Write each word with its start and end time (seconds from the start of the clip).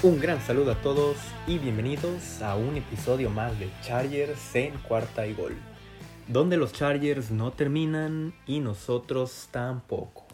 Un 0.00 0.20
gran 0.20 0.40
saludo 0.40 0.70
a 0.70 0.76
todos 0.76 1.16
y 1.48 1.58
bienvenidos 1.58 2.40
a 2.40 2.54
un 2.54 2.76
episodio 2.76 3.30
más 3.30 3.58
de 3.58 3.68
Chargers 3.82 4.54
en 4.54 4.78
cuarta 4.78 5.26
y 5.26 5.34
gol, 5.34 5.56
donde 6.28 6.56
los 6.56 6.72
Chargers 6.72 7.32
no 7.32 7.50
terminan 7.50 8.32
y 8.46 8.60
nosotros 8.60 9.48
tampoco. 9.50 10.24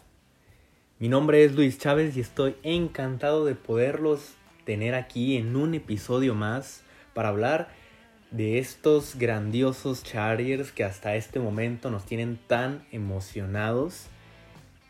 Mi 0.99 1.09
nombre 1.09 1.43
es 1.43 1.55
Luis 1.55 1.79
Chávez 1.79 2.15
y 2.15 2.19
estoy 2.19 2.57
encantado 2.61 3.43
de 3.43 3.55
poderlos 3.55 4.35
tener 4.65 4.93
aquí 4.93 5.35
en 5.35 5.55
un 5.55 5.73
episodio 5.73 6.35
más 6.35 6.83
para 7.15 7.29
hablar 7.29 7.69
de 8.29 8.59
estos 8.59 9.15
grandiosos 9.15 10.03
Chargers 10.03 10.71
que 10.71 10.83
hasta 10.83 11.15
este 11.15 11.39
momento 11.39 11.89
nos 11.89 12.05
tienen 12.05 12.37
tan 12.45 12.85
emocionados 12.91 14.09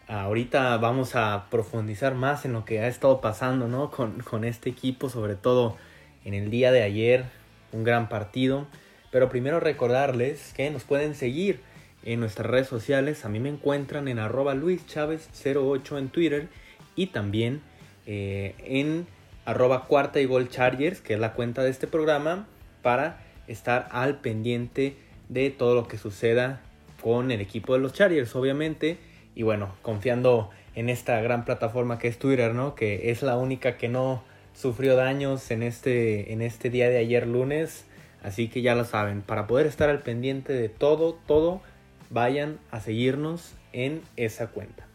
ahorita 0.08 0.77
vamos 0.77 1.16
a 1.16 1.48
profundizar 1.50 2.16
más 2.16 2.45
en 2.45 2.54
lo 2.54 2.66
que 2.66 2.80
ha 2.80 2.88
estado 2.88 3.22
pasando 3.22 3.68
¿no? 3.68 3.91
con, 3.91 4.20
con, 4.22 4.44
este 4.44 4.70
equipo, 4.70 5.09
sobre 5.09 5.36
todo 5.36 5.78
en 6.23 6.34
el 6.34 6.50
día 6.50 6.72
de 6.72 6.84
ayer, 6.84 7.26
un 7.72 7.84
gran 7.84 8.09
partido. 8.09 8.68
Pero 9.12 9.30
primero 9.30 9.59
recordarles 9.59 10.54
que 10.54 10.70
nos 10.70 10.84
pueden 10.84 11.16
seguir 11.16 11.62
en 12.04 12.20
nuestras 12.20 12.50
redes 12.50 12.68
sociales. 12.68 13.26
A 13.26 13.30
mí 13.30 13.40
me 13.40 13.50
encuentran 13.50 14.08
en 14.08 14.20
arroba 14.20 14.54
luischavez08 14.54 15.98
en 15.98 16.09
Twitter 16.09 16.48
y 16.95 17.08
también 17.08 17.62
eh, 18.06 18.56
en 18.59 19.08
arroba 19.45 19.86
cuarta 19.86 20.20
y 20.20 20.26
gol 20.26 20.50
chargers, 20.50 21.02
que 21.02 21.14
es 21.14 21.20
la 21.20 21.34
cuenta 21.34 21.64
de 21.64 21.70
este 21.70 21.88
programa, 21.88 22.48
para 22.81 23.23
estar 23.48 23.88
al 23.92 24.20
pendiente 24.20 24.95
de 25.30 25.50
todo 25.50 25.76
lo 25.76 25.88
que 25.88 25.97
suceda 25.97 26.62
con 27.02 27.31
el 27.31 27.42
equipo 27.42 27.73
de 27.73 27.80
los 27.80 27.94
Chargers, 27.94 28.36
obviamente 28.36 28.97
y 29.36 29.44
bueno, 29.44 29.75
confiando 29.81 30.50
en 30.75 30.89
esta 30.89 31.19
gran 31.22 31.45
plataforma 31.45 32.00
que 32.00 32.08
es 32.08 32.17
Twitter, 32.17 32.53
¿no? 32.53 32.73
Que 32.73 33.11
es 33.11 33.22
la 33.22 33.38
única 33.38 33.78
que 33.78 33.89
no 33.89 34.23
sufrió 34.53 34.95
daños 34.95 35.52
en 35.52 35.61
este, 35.61 36.31
en 36.31 36.41
este 36.41 36.69
día 36.69 36.89
de 36.89 36.97
ayer 36.97 37.28
lunes. 37.28 37.86
Así 38.23 38.47
que 38.47 38.61
ya 38.61 38.73
lo 38.73 38.86
saben, 38.86 39.22
para 39.22 39.45
poder 39.45 39.67
estar 39.67 39.89
al 39.89 40.00
pendiente 40.00 40.53
de 40.53 40.69
todo, 40.69 41.19
todo, 41.28 41.61
vayan 42.09 42.59
a 42.72 42.80
seguirnos 42.80 43.53
en 43.73 44.02
esa 44.16 44.47
cuenta. 44.47 44.88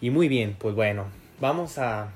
Y 0.00 0.10
muy 0.10 0.28
bien, 0.28 0.56
pues 0.58 0.74
bueno, 0.74 1.06
vamos 1.40 1.78
a, 1.78 2.08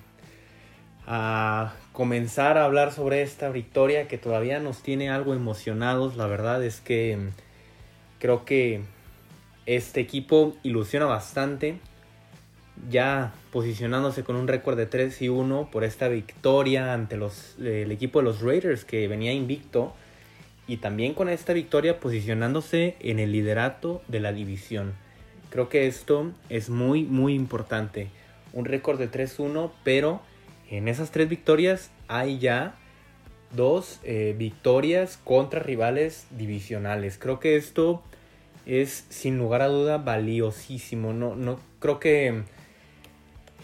a 1.06 1.74
comenzar 1.92 2.58
a 2.58 2.64
hablar 2.64 2.92
sobre 2.92 3.22
esta 3.22 3.50
victoria 3.50 4.08
que 4.08 4.18
todavía 4.18 4.58
nos 4.58 4.82
tiene 4.82 5.10
algo 5.10 5.34
emocionados. 5.34 6.16
La 6.16 6.26
verdad 6.26 6.64
es 6.64 6.80
que 6.80 7.18
creo 8.18 8.44
que 8.44 8.82
este 9.66 10.00
equipo 10.00 10.56
ilusiona 10.62 11.06
bastante, 11.06 11.78
ya 12.90 13.32
posicionándose 13.50 14.24
con 14.24 14.36
un 14.36 14.48
récord 14.48 14.76
de 14.76 14.86
3 14.86 15.22
y 15.22 15.28
1 15.28 15.68
por 15.70 15.84
esta 15.84 16.08
victoria 16.08 16.92
ante 16.92 17.16
los, 17.16 17.56
el 17.58 17.92
equipo 17.92 18.20
de 18.20 18.24
los 18.24 18.40
Raiders 18.40 18.84
que 18.84 19.06
venía 19.08 19.32
invicto 19.32 19.92
y 20.66 20.78
también 20.78 21.14
con 21.14 21.28
esta 21.28 21.52
victoria 21.52 22.00
posicionándose 22.00 22.96
en 23.00 23.18
el 23.18 23.32
liderato 23.32 24.02
de 24.08 24.20
la 24.20 24.32
división. 24.32 24.94
Creo 25.50 25.68
que 25.68 25.86
esto 25.86 26.32
es 26.48 26.70
muy 26.70 27.04
muy 27.04 27.34
importante. 27.34 28.08
Un 28.52 28.64
récord 28.64 28.98
de 28.98 29.10
3-1, 29.10 29.70
pero 29.84 30.22
en 30.70 30.88
esas 30.88 31.10
tres 31.10 31.28
victorias 31.28 31.90
hay 32.08 32.38
ya 32.38 32.74
dos 33.54 34.00
eh, 34.02 34.34
victorias 34.38 35.18
contra 35.22 35.60
rivales 35.60 36.26
divisionales. 36.30 37.18
Creo 37.18 37.38
que 37.38 37.56
esto 37.56 38.02
es 38.66 39.06
sin 39.08 39.38
lugar 39.38 39.62
a 39.62 39.68
duda 39.68 39.98
valiosísimo. 39.98 41.12
No, 41.12 41.34
no 41.36 41.58
creo 41.80 41.98
que 42.00 42.42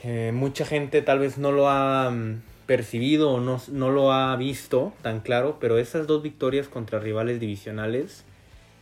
eh, 0.05 0.33
mucha 0.35 0.65
gente 0.65 1.03
tal 1.03 1.19
vez 1.19 1.39
no 1.39 1.53
lo 1.53 1.69
ha 1.69 2.11
mm, 2.11 2.43
percibido 2.67 3.31
o 3.33 3.41
no, 3.41 3.61
no, 3.73 3.91
lo 3.91 4.13
ha 4.13 4.35
visto 4.37 4.93
tan 5.03 5.21
claro, 5.21 5.59
pero 5.61 5.79
esas 5.79 6.07
dos 6.07 6.23
victorias 6.23 6.69
contra 6.69 7.01
rivales 7.01 7.41
divisionales 7.41 8.25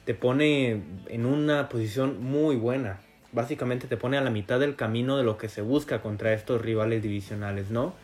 te 0.05 0.15
pone 0.15 0.83
en 1.09 1.27
una 1.27 1.69
posición 1.69 2.23
muy 2.23 2.57
buena. 2.57 3.01
Básicamente 3.33 3.87
te 3.87 3.97
pone 3.97 4.17
a 4.17 4.21
la 4.21 4.31
mitad 4.31 4.61
del 4.61 4.77
camino 4.77 5.17
de 5.17 5.25
lo 5.25 5.37
que 5.37 5.49
se 5.49 5.63
busca 5.63 6.01
contra 6.01 6.33
estos 6.33 6.63
rivales 6.63 7.03
divisionales, 7.03 7.71
¿no? 7.71 7.95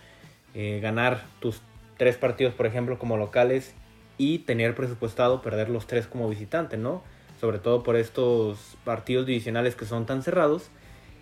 Eh, 0.55 0.81
ganar 0.83 1.23
tus 1.41 1.63
tres 1.97 2.17
partidos, 2.17 2.55
por 2.55 2.67
ejemplo, 2.67 2.99
como 2.99 3.17
locales 3.17 3.75
y 4.19 4.41
tener 4.41 4.75
presupuestado 4.75 5.43
perder 5.43 5.69
los 5.69 5.87
tres 5.87 6.07
como 6.07 6.29
visitante, 6.29 6.77
¿no? 6.77 7.03
Sobre 7.43 7.59
todo 7.59 7.83
por 7.83 7.97
estos 7.97 8.77
partidos 8.85 9.27
divisionales 9.27 9.75
que 9.75 9.85
son 9.85 10.07
tan 10.07 10.23
cerrados. 10.23 10.71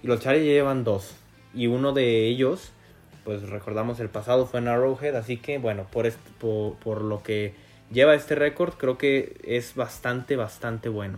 Y 0.02 0.06
los 0.06 0.20
Chargers 0.20 0.44
llevan 0.44 0.84
dos. 0.84 1.14
Y 1.54 1.66
uno 1.66 1.94
de 1.94 2.26
ellos, 2.26 2.72
pues 3.24 3.48
recordamos 3.48 4.00
el 4.00 4.10
pasado, 4.10 4.44
fue 4.44 4.60
en 4.60 4.68
Arrowhead. 4.68 5.16
Así 5.16 5.38
que 5.38 5.56
bueno, 5.56 5.86
por, 5.90 6.12
por, 6.84 7.00
lo 7.00 7.22
que 7.22 7.54
lleva 7.90 8.14
este 8.14 8.34
récord, 8.34 8.74
creo 8.74 8.98
que 8.98 9.40
es 9.44 9.74
bastante, 9.74 10.36
bastante 10.36 10.90
bueno. 10.90 11.16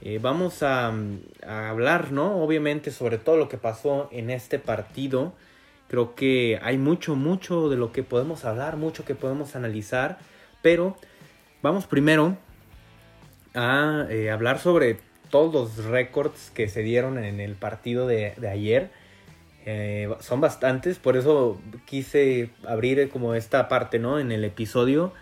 Eh, 0.00 0.18
vamos 0.18 0.62
a, 0.62 0.94
hablar, 1.46 2.10
¿no? 2.10 2.42
Obviamente 2.42 2.92
sobre 2.92 3.18
todo 3.18 3.36
lo 3.36 3.50
que 3.50 3.58
pasó 3.58 4.08
en 4.12 4.30
este 4.30 4.58
partido. 4.58 5.34
Creo 5.88 6.14
que 6.14 6.58
hay 6.62 6.78
mucho, 6.78 7.16
mucho 7.16 7.68
de 7.68 7.76
lo 7.76 7.92
que 7.92 8.02
podemos 8.02 8.46
hablar, 8.46 8.78
mucho 8.78 9.04
que 9.04 9.14
podemos 9.14 9.56
analizar. 9.56 10.16
Pero 10.62 10.96
vamos 11.60 11.86
primero 11.86 12.38
a 13.56 14.06
eh, 14.10 14.30
hablar 14.30 14.60
sobre 14.60 14.98
todos 15.30 15.76
los 15.76 15.86
récords 15.86 16.52
que 16.54 16.68
se 16.68 16.82
dieron 16.82 17.18
en 17.18 17.40
el 17.40 17.54
partido 17.54 18.06
de, 18.06 18.34
ayer. 18.48 18.90
Eh, 19.64 20.08
son 20.20 20.40
bastantes, 20.40 20.98
por 20.98 21.16
eso 21.16 21.60
quise 21.86 22.50
abrir 22.66 23.08
como 23.08 23.34
esta 23.34 23.68
parte, 23.68 23.98
¿no? 23.98 24.20
En 24.20 24.30
el 24.30 24.44
episodio, 24.44 25.12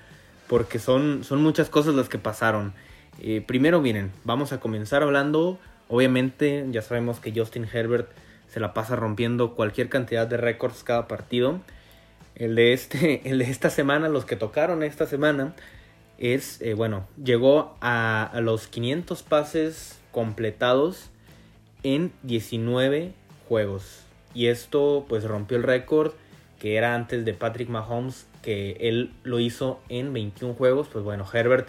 porque 0.48 0.78
son, 0.78 1.24
son 1.24 1.42
muchas 1.42 1.70
cosas 1.70 1.94
las 1.94 2.08
que 2.10 2.18
pasaron. 2.18 2.74
Eh, 3.22 3.42
primero, 3.46 3.80
miren, 3.80 4.12
vamos 4.24 4.52
a 4.52 4.60
comenzar 4.60 5.02
hablando, 5.02 5.58
obviamente 5.88 6.66
ya 6.70 6.82
sabemos 6.82 7.20
que 7.20 7.32
Justin 7.32 7.66
Herbert 7.72 8.08
se 8.48 8.60
la 8.60 8.74
pasa 8.74 8.96
rompiendo 8.96 9.54
cualquier 9.54 9.88
cantidad 9.88 10.26
de 10.26 10.36
récords 10.36 10.84
cada 10.84 11.08
partido. 11.08 11.60
El 12.34 12.56
de, 12.56 12.72
este, 12.72 13.22
el 13.30 13.38
de 13.38 13.44
esta 13.44 13.70
semana, 13.70 14.08
los 14.08 14.24
que 14.24 14.36
tocaron 14.36 14.82
esta 14.82 15.06
semana, 15.06 15.54
es, 16.18 16.60
eh, 16.60 16.74
bueno, 16.74 17.06
llegó 17.22 17.76
a, 17.80 18.30
los 18.40 18.66
500 18.66 19.22
pases 19.22 19.98
completados 20.12 21.10
en 21.82 22.12
19 22.22 23.12
juegos. 23.48 24.00
Y 24.34 24.46
esto 24.46 25.06
pues 25.08 25.24
rompió 25.24 25.56
el 25.56 25.62
récord 25.62 26.12
que 26.58 26.76
era 26.76 26.94
antes 26.94 27.24
de 27.24 27.34
Patrick 27.34 27.68
Mahomes, 27.68 28.26
que 28.40 28.78
él 28.80 29.12
lo 29.22 29.38
hizo 29.38 29.80
en 29.88 30.12
21 30.12 30.54
juegos. 30.54 30.88
Pues 30.90 31.04
bueno, 31.04 31.26
Herbert 31.30 31.68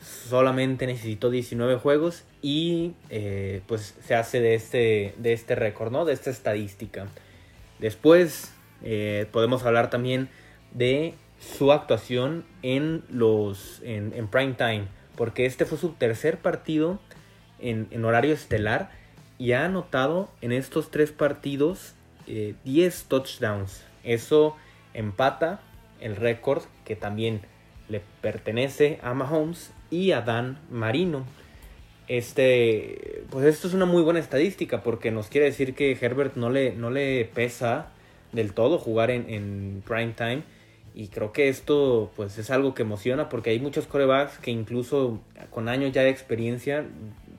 solamente 0.00 0.86
necesitó 0.86 1.30
19 1.30 1.76
juegos 1.76 2.24
y 2.42 2.92
eh, 3.10 3.62
pues 3.66 3.94
se 4.04 4.14
hace 4.14 4.40
de 4.40 4.54
este, 4.54 5.14
de 5.16 5.32
este 5.32 5.54
récord, 5.54 5.90
¿no? 5.90 6.04
De 6.04 6.12
esta 6.12 6.30
estadística. 6.30 7.06
Después 7.78 8.52
eh, 8.82 9.26
podemos 9.32 9.64
hablar 9.64 9.90
también 9.90 10.28
de 10.72 11.14
su 11.40 11.72
actuación 11.72 12.44
en 12.62 13.04
los 13.10 13.80
en, 13.84 14.10
prime 14.28 14.54
time 14.54 14.86
porque 15.16 15.46
este 15.46 15.64
fue 15.64 15.78
su 15.78 15.90
tercer 15.90 16.38
partido 16.38 16.98
en, 17.60 18.04
horario 18.04 18.34
estelar 18.34 18.90
y 19.38 19.52
ha 19.52 19.64
anotado 19.64 20.30
en 20.40 20.52
estos 20.52 20.90
tres 20.90 21.12
partidos 21.12 21.94
10 22.26 22.56
eh, 22.66 23.04
touchdowns. 23.08 23.84
Eso 24.04 24.56
empata 24.94 25.60
el 26.00 26.16
récord 26.16 26.62
que 26.84 26.96
también 26.96 27.40
le 27.88 28.00
pertenece 28.20 28.98
a 29.02 29.14
Mahomes 29.14 29.72
y 29.90 30.12
a 30.12 30.20
Dan 30.20 30.58
Marino. 30.70 31.24
Este 32.06 33.24
pues 33.30 33.44
esto 33.44 33.68
es 33.68 33.74
una 33.74 33.86
muy 33.86 34.02
buena 34.02 34.20
estadística 34.20 34.82
porque 34.82 35.10
nos 35.10 35.28
quiere 35.28 35.46
decir 35.46 35.74
que 35.74 35.92
Herbert 35.92 36.36
no 36.36 36.50
le, 36.50 36.74
no 36.74 36.90
le 36.90 37.24
pesa 37.24 37.88
del 38.32 38.54
todo 38.54 38.78
jugar 38.78 39.10
en, 39.10 39.28
en 39.28 39.82
prime 39.86 40.12
time 40.16 40.42
y 40.98 41.06
creo 41.06 41.30
que 41.30 41.48
esto 41.48 42.10
pues 42.16 42.38
es 42.38 42.50
algo 42.50 42.74
que 42.74 42.82
emociona 42.82 43.28
porque 43.28 43.50
hay 43.50 43.60
muchos 43.60 43.86
corebacks 43.86 44.38
que 44.38 44.50
incluso 44.50 45.20
con 45.50 45.68
años 45.68 45.92
ya 45.92 46.02
de 46.02 46.10
experiencia 46.10 46.86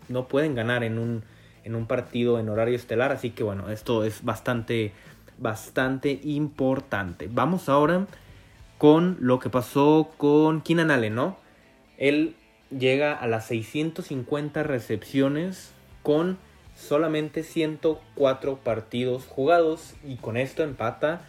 no 0.07 0.29
pueden 0.29 0.55
ganar 0.55 0.85
en 0.85 0.97
un, 0.97 1.23
en 1.65 1.75
un 1.75 1.85
partido 1.85 2.39
en 2.39 2.47
horario 2.47 2.77
estelar. 2.77 3.11
Así 3.11 3.31
que 3.31 3.43
bueno, 3.43 3.69
esto 3.69 4.05
es 4.05 4.23
bastante, 4.23 4.93
bastante 5.39 6.21
importante. 6.23 7.27
Vamos 7.29 7.67
ahora 7.67 8.07
con 8.77 9.17
lo 9.19 9.39
que 9.39 9.49
pasó 9.49 10.09
con 10.15 10.61
Keenan 10.61 10.89
Allen, 10.89 11.15
¿no? 11.15 11.35
Él 11.97 12.37
llega 12.69 13.13
a 13.13 13.27
las 13.27 13.45
650 13.47 14.63
recepciones 14.63 15.73
con 16.01 16.37
solamente 16.77 17.43
104 17.43 18.59
partidos 18.59 19.25
jugados 19.25 19.95
y 20.07 20.15
con 20.15 20.37
esto 20.37 20.63
empata 20.63 21.23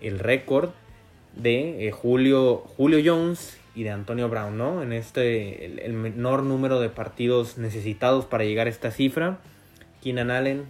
el 0.00 0.18
récord 0.20 0.70
de 1.36 1.86
eh, 1.86 1.92
Julio, 1.92 2.64
Julio 2.76 2.98
Jones 3.04 3.58
y 3.74 3.84
de 3.84 3.90
Antonio 3.90 4.28
Brown, 4.28 4.56
¿no? 4.56 4.82
En 4.82 4.92
este, 4.92 5.84
el, 5.86 5.92
menor 5.92 6.42
número 6.42 6.80
de 6.80 6.88
partidos 6.88 7.58
necesitados 7.58 8.24
para 8.24 8.44
llegar 8.44 8.66
a 8.66 8.70
esta 8.70 8.90
cifra. 8.90 9.38
Keenan 10.02 10.30
Allen, 10.30 10.64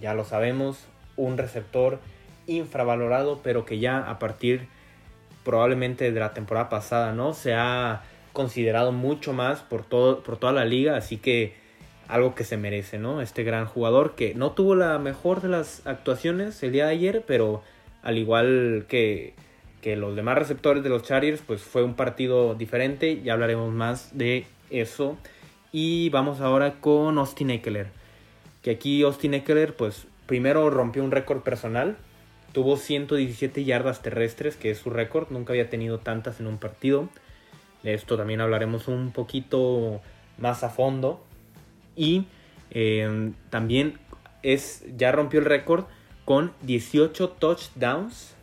ya 0.00 0.14
lo 0.14 0.24
sabemos, 0.24 0.78
un 1.16 1.36
receptor 1.36 2.00
infravalorado, 2.46 3.40
pero 3.42 3.66
que 3.66 3.78
ya 3.78 3.98
a 3.98 4.18
partir 4.18 4.68
probablemente 5.44 6.10
de 6.10 6.18
la 6.18 6.32
temporada 6.32 6.68
pasada, 6.70 7.12
¿no? 7.12 7.34
Se 7.34 7.54
ha 7.54 8.02
considerado 8.32 8.92
mucho 8.92 9.32
más 9.32 9.60
por, 9.60 9.84
todo, 9.84 10.22
por 10.22 10.38
toda 10.38 10.52
la 10.52 10.64
liga, 10.64 10.96
así 10.96 11.18
que 11.18 11.54
algo 12.08 12.34
que 12.34 12.44
se 12.44 12.56
merece, 12.56 12.98
¿no? 12.98 13.20
Este 13.20 13.44
gran 13.44 13.66
jugador 13.66 14.14
que 14.14 14.34
no 14.34 14.52
tuvo 14.52 14.74
la 14.74 14.98
mejor 14.98 15.42
de 15.42 15.48
las 15.48 15.86
actuaciones 15.86 16.62
el 16.62 16.72
día 16.72 16.86
de 16.86 16.92
ayer, 16.92 17.24
pero 17.26 17.62
al 18.02 18.18
igual 18.18 18.86
que, 18.88 19.34
que 19.86 19.94
los 19.94 20.16
demás 20.16 20.36
receptores 20.36 20.82
de 20.82 20.88
los 20.88 21.04
Chargers, 21.04 21.40
pues 21.46 21.62
fue 21.62 21.84
un 21.84 21.94
partido 21.94 22.56
diferente, 22.56 23.22
ya 23.22 23.34
hablaremos 23.34 23.72
más 23.72 24.18
de 24.18 24.44
eso. 24.68 25.16
Y 25.70 26.08
vamos 26.08 26.40
ahora 26.40 26.80
con 26.80 27.18
Austin 27.18 27.50
Eckler, 27.50 27.86
que 28.62 28.72
aquí 28.72 29.04
Austin 29.04 29.34
Eckler, 29.34 29.76
pues 29.76 30.08
primero 30.26 30.70
rompió 30.70 31.04
un 31.04 31.12
récord 31.12 31.42
personal, 31.42 31.96
tuvo 32.50 32.76
117 32.76 33.62
yardas 33.62 34.02
terrestres, 34.02 34.56
que 34.56 34.72
es 34.72 34.78
su 34.78 34.90
récord, 34.90 35.28
nunca 35.30 35.52
había 35.52 35.70
tenido 35.70 35.98
tantas 35.98 36.40
en 36.40 36.48
un 36.48 36.58
partido. 36.58 37.08
De 37.84 37.94
esto 37.94 38.16
también 38.16 38.40
hablaremos 38.40 38.88
un 38.88 39.12
poquito 39.12 40.00
más 40.36 40.64
a 40.64 40.68
fondo. 40.68 41.24
Y 41.94 42.26
eh, 42.72 43.30
también 43.50 44.00
es, 44.42 44.84
ya 44.96 45.12
rompió 45.12 45.38
el 45.38 45.46
récord 45.46 45.84
con 46.24 46.50
18 46.62 47.28
touchdowns, 47.38 48.35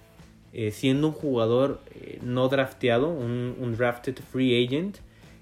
eh, 0.54 0.72
siendo 0.72 1.08
un 1.08 1.14
jugador 1.14 1.82
eh, 1.96 2.20
no 2.22 2.48
drafteado, 2.48 3.10
un, 3.10 3.56
un, 3.60 3.76
drafted 3.76 4.20
free 4.32 4.66
agent. 4.66 4.98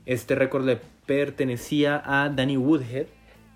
Este 0.05 0.35
récord 0.35 0.65
le 0.65 0.79
pertenecía 1.05 2.01
a 2.05 2.29
Danny 2.29 2.55
Woodhead 2.55 3.07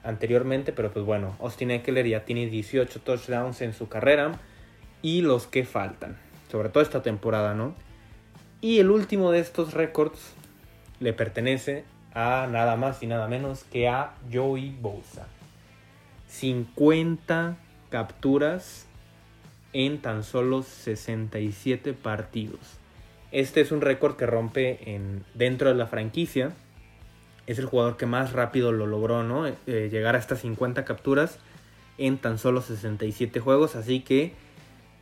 anteriormente, 0.04 0.74
pero 0.74 0.92
pues 0.92 1.06
bueno, 1.06 1.38
Austin 1.40 1.72
Eckler 1.72 2.06
ya 2.06 2.26
tiene 2.26 2.48
18 2.48 3.00
touchdowns 3.00 3.62
en 3.62 3.74
su 3.74 3.88
carrera 3.88 4.40
y 5.02 5.22
los 5.22 5.48
que 5.48 5.64
faltan, 5.64 6.18
sobre 6.52 6.70
todo 6.70 6.84
esta 6.84 7.02
temporada, 7.02 7.54
¿no? 7.54 7.74
Y 8.60 8.80
el 8.80 8.92
último 8.92 9.32
de 9.32 9.40
estos 9.40 9.74
récords 9.74 10.34
le 11.00 11.14
pertenece 11.14 11.86
a 12.14 12.48
nada 12.52 12.76
más 12.76 13.02
y 13.02 13.08
nada 13.08 13.28
menos 13.28 13.64
que 13.64 13.88
a 13.88 14.16
Joey 14.32 14.76
Bosa. 14.82 15.28
50 16.28 17.58
capturas 17.90 18.88
en 19.76 20.00
tan 20.00 20.24
solo 20.24 20.64
67 20.64 21.92
partidos. 21.94 22.80
Este 23.34 23.60
es 23.60 23.74
un 23.74 23.82
récord 23.82 24.16
que 24.16 24.26
rompe 24.26 24.96
en, 24.96 25.26
dentro 25.34 25.68
de 25.68 25.76
la 25.76 25.86
franquicia. 25.86 26.54
Es 27.46 27.60
el 27.60 27.66
jugador 27.66 27.98
que 27.98 28.06
más 28.06 28.32
rápido 28.32 28.72
lo 28.72 28.88
logró, 28.88 29.24
¿no? 29.24 29.46
Eh, 29.46 29.90
llegar 29.92 30.16
a 30.16 30.20
estas 30.20 30.40
50 30.40 30.86
capturas 30.86 31.40
en 31.98 32.18
tan 32.18 32.38
solo 32.38 32.62
67 32.62 33.42
juegos. 33.42 33.76
Así 33.76 34.00
que, 34.00 34.32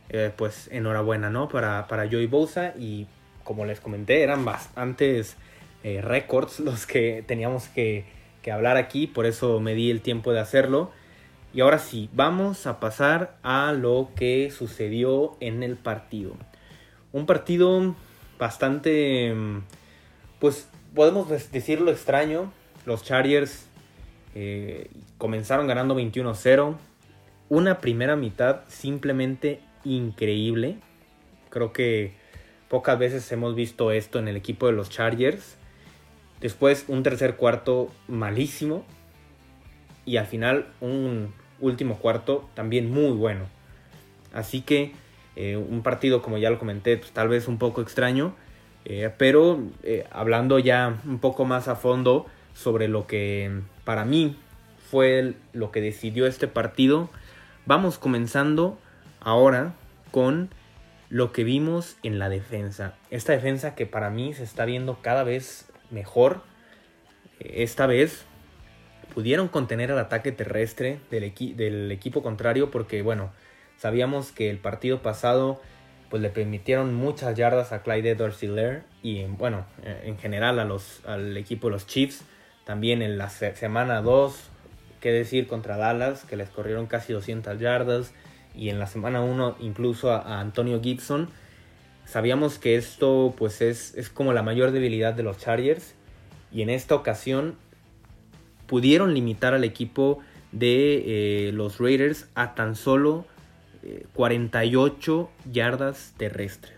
eh, 0.08 0.32
pues 0.36 0.68
enhorabuena, 0.72 1.30
¿no? 1.30 1.48
Para, 1.48 1.86
para 1.86 2.08
Joey 2.08 2.26
Bosa. 2.26 2.74
Y 2.76 3.06
como 3.44 3.66
les 3.66 3.78
comenté, 3.78 4.22
eran 4.22 4.44
bastantes 4.44 5.36
eh, 5.84 6.00
récords 6.02 6.58
los 6.58 6.84
que 6.86 7.22
teníamos 7.24 7.68
que, 7.68 8.06
hablar 8.52 8.76
aquí, 8.76 9.06
por 9.06 9.24
eso 9.24 9.60
me 9.60 9.74
di 9.74 9.90
el 9.90 10.00
tiempo 10.00 10.32
de 10.32 10.40
hacerlo. 10.40 10.90
Y 11.54 11.60
ahora 11.60 11.78
sí, 11.78 12.10
vamos 12.12 12.66
a 12.66 12.80
pasar 12.80 13.36
a 13.44 13.72
lo 13.72 14.10
que 14.16 14.50
sucedió 14.50 15.36
en 15.38 15.62
el 15.62 15.76
partido. 15.76 16.34
Un 17.12 17.26
partido 17.26 17.94
bastante, 18.40 19.32
pues 20.40 20.68
podemos 20.96 21.28
decirlo 21.28 21.92
extraño. 21.92 22.52
Los 22.86 23.04
Chargers 23.04 23.68
eh, 24.34 24.90
comenzaron 25.16 25.68
ganando 25.68 25.96
21-0. 25.96 26.74
Una 27.48 27.78
primera 27.78 28.16
mitad 28.16 28.62
simplemente 28.66 29.60
increíble. 29.84 30.78
Creo 31.50 31.72
que 31.72 32.14
pocas 32.68 32.98
veces 32.98 33.30
hemos 33.30 33.54
visto 33.54 33.92
esto 33.92 34.18
en 34.18 34.26
el 34.26 34.34
equipo 34.34 34.66
de 34.66 34.72
los 34.72 34.90
Chargers. 34.90 35.56
Después 36.40 36.86
un 36.88 37.04
tercer 37.04 37.36
cuarto 37.36 37.92
malísimo. 38.08 38.84
Y 40.04 40.16
al 40.16 40.26
final 40.26 40.66
un 40.80 41.32
último 41.66 41.98
cuarto 41.98 42.48
también 42.54 42.90
muy 42.90 43.12
bueno. 43.12 43.46
Así 44.32 44.60
que 44.60 44.92
eh, 45.36 45.56
un 45.56 45.82
partido, 45.82 46.22
como 46.22 46.38
ya 46.38 46.50
lo 46.50 46.58
comenté, 46.58 46.96
pues, 46.96 47.12
tal 47.12 47.28
vez 47.28 47.48
un 47.48 47.58
poco 47.58 47.80
extraño. 47.82 48.34
Eh, 48.84 49.10
pero 49.16 49.60
eh, 49.82 50.06
hablando 50.10 50.58
ya 50.58 51.00
un 51.06 51.18
poco 51.18 51.46
más 51.46 51.68
a 51.68 51.76
fondo 51.76 52.26
sobre 52.52 52.86
lo 52.86 53.06
que 53.06 53.62
para 53.84 54.04
mí 54.04 54.36
fue 54.90 55.34
lo 55.52 55.72
que 55.72 55.80
decidió 55.80 56.26
este 56.26 56.48
partido, 56.48 57.08
vamos 57.64 57.98
comenzando 57.98 58.78
ahora 59.20 59.74
con 60.10 60.50
lo 61.08 61.32
que 61.32 61.44
vimos 61.44 61.96
en 62.02 62.18
la 62.18 62.28
defensa. 62.28 62.94
Esta 63.10 63.32
defensa 63.32 63.74
que 63.74 63.86
para 63.86 64.10
mí 64.10 64.34
se 64.34 64.44
está 64.44 64.64
viendo 64.66 64.98
cada 65.00 65.24
vez 65.24 65.66
mejor. 65.90 66.42
Esta 67.40 67.86
vez 67.86 68.24
pudieron 69.14 69.48
contener 69.48 69.90
el 69.90 69.98
ataque 69.98 70.32
terrestre 70.32 71.00
del, 71.10 71.90
equipo 71.90 72.22
contrario 72.22 72.70
porque, 72.70 73.02
bueno, 73.02 73.32
sabíamos 73.76 74.32
que 74.32 74.50
el 74.50 74.58
partido 74.58 75.02
pasado 75.02 75.60
pues 76.10 76.22
le 76.22 76.30
permitieron 76.30 76.94
muchas 76.94 77.36
yardas 77.36 77.72
a 77.72 77.82
Clyde 77.82 78.10
edwards 78.10 78.42
y 79.02 79.24
bueno, 79.24 79.66
en 79.82 80.16
general 80.18 80.58
a 80.58 80.64
los, 80.64 81.00
al 81.06 81.36
equipo 81.36 81.68
de 81.68 81.72
los 81.72 81.86
Chiefs. 81.86 82.22
También 82.64 83.02
en 83.02 83.18
la 83.18 83.28
semana 83.28 84.00
2, 84.00 84.50
qué 85.00 85.10
decir, 85.10 85.46
contra 85.46 85.76
Dallas, 85.76 86.24
que 86.24 86.36
les 86.36 86.48
corrieron 86.48 86.86
casi 86.86 87.12
200 87.12 87.58
yardas. 87.58 88.14
Y 88.54 88.68
en 88.68 88.78
la 88.78 88.86
semana 88.86 89.20
1 89.22 89.56
incluso 89.60 90.12
a 90.12 90.40
Antonio 90.40 90.80
Gibson 90.80 91.28
Sabíamos 92.06 92.58
que 92.58 92.76
esto 92.76 93.34
pues 93.36 93.60
es, 93.60 93.94
es 93.94 94.10
como 94.10 94.32
la 94.32 94.42
mayor 94.42 94.72
debilidad 94.72 95.14
de 95.14 95.22
los 95.22 95.38
Chargers 95.38 95.94
y 96.52 96.62
en 96.62 96.70
esta 96.70 96.94
ocasión 96.94 97.56
pudieron 98.74 99.14
limitar 99.14 99.54
al 99.54 99.62
equipo 99.62 100.18
de 100.50 101.04
eh, 101.46 101.52
los 101.52 101.78
Raiders 101.78 102.26
a 102.34 102.56
tan 102.56 102.74
solo 102.74 103.24
48 104.14 105.30
eh, 105.30 105.48
yardas 105.52 106.12
terrestres. 106.16 106.74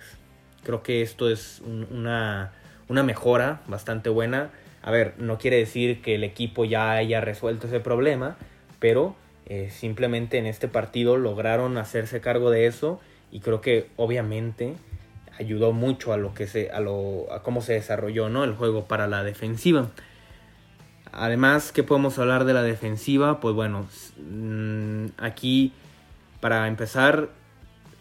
Creo 0.62 0.82
que 0.82 1.00
esto 1.00 1.31
es 1.31 1.62
una, 1.64 2.52
una, 2.88 3.02
mejora 3.02 3.62
bastante 3.66 4.10
buena. 4.10 4.50
A 4.82 4.90
ver, 4.90 5.15
no 5.17 5.38
quiere 5.38 5.56
decir 5.56 6.03
que 6.03 6.17
el 6.17 6.24
equipo 6.24 6.67
ya 6.67 6.93
haya 6.93 7.22
resuelto 7.22 7.67
ese 7.67 7.81
problema, 7.81 8.36
pero 8.79 9.17
eh, 9.46 9.70
simplemente 9.70 10.36
en 10.36 10.44
este 10.44 10.69
partido 10.69 11.17
lograron 11.17 11.79
hacerse 11.79 12.20
cargo 12.20 12.50
de 12.50 12.67
eso 12.67 13.00
y 13.32 13.41
creo 13.41 13.62
que 13.62 13.86
obviamente 13.96 14.74
ayudó 15.38 15.72
mucho 15.72 16.12
a 16.12 16.19
lo 16.19 16.34
que 16.34 16.46
se 16.46 16.70
a 16.70 16.81
lo 16.81 17.32
a 17.32 17.43
cómo 17.43 17.62
se 17.62 17.72
desarrolló 17.72 18.29
¿no? 18.29 18.44
el 18.44 18.53
juego 18.53 18.84
para 18.84 19.06
la 19.06 19.24
defensiva. 19.24 19.88
Además, 21.19 21.73
¿qué 21.73 21.82
podemos 21.82 22.19
hablar 22.19 22.44
de 22.44 22.53
la 22.53 22.63
defensiva? 22.63 23.41
Pues 23.41 23.55
bueno, 23.55 23.87
mm, 24.19 25.06
aquí 25.17 25.73
para 26.41 26.69
empezar 26.69 27.31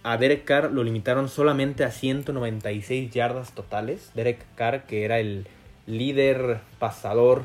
a 0.04 0.18
Derek 0.18 0.44
Carr 0.44 0.70
lo 0.74 0.84
limitaron 0.84 1.30
solamente 1.30 1.86
a 1.86 1.92
196 1.92 3.12
yardas 3.12 3.54
totales. 3.54 4.12
Derek 4.16 4.46
Carr, 4.56 4.86
que 4.86 5.06
era 5.06 5.20
el 5.20 5.48
líder 5.88 6.60
pasador 6.78 7.44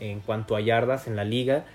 en 0.00 0.20
cuanto 0.20 0.56
a 0.56 0.62
yardas 0.62 1.06
en 1.06 1.16
la 1.16 1.24
liga. 1.24 1.66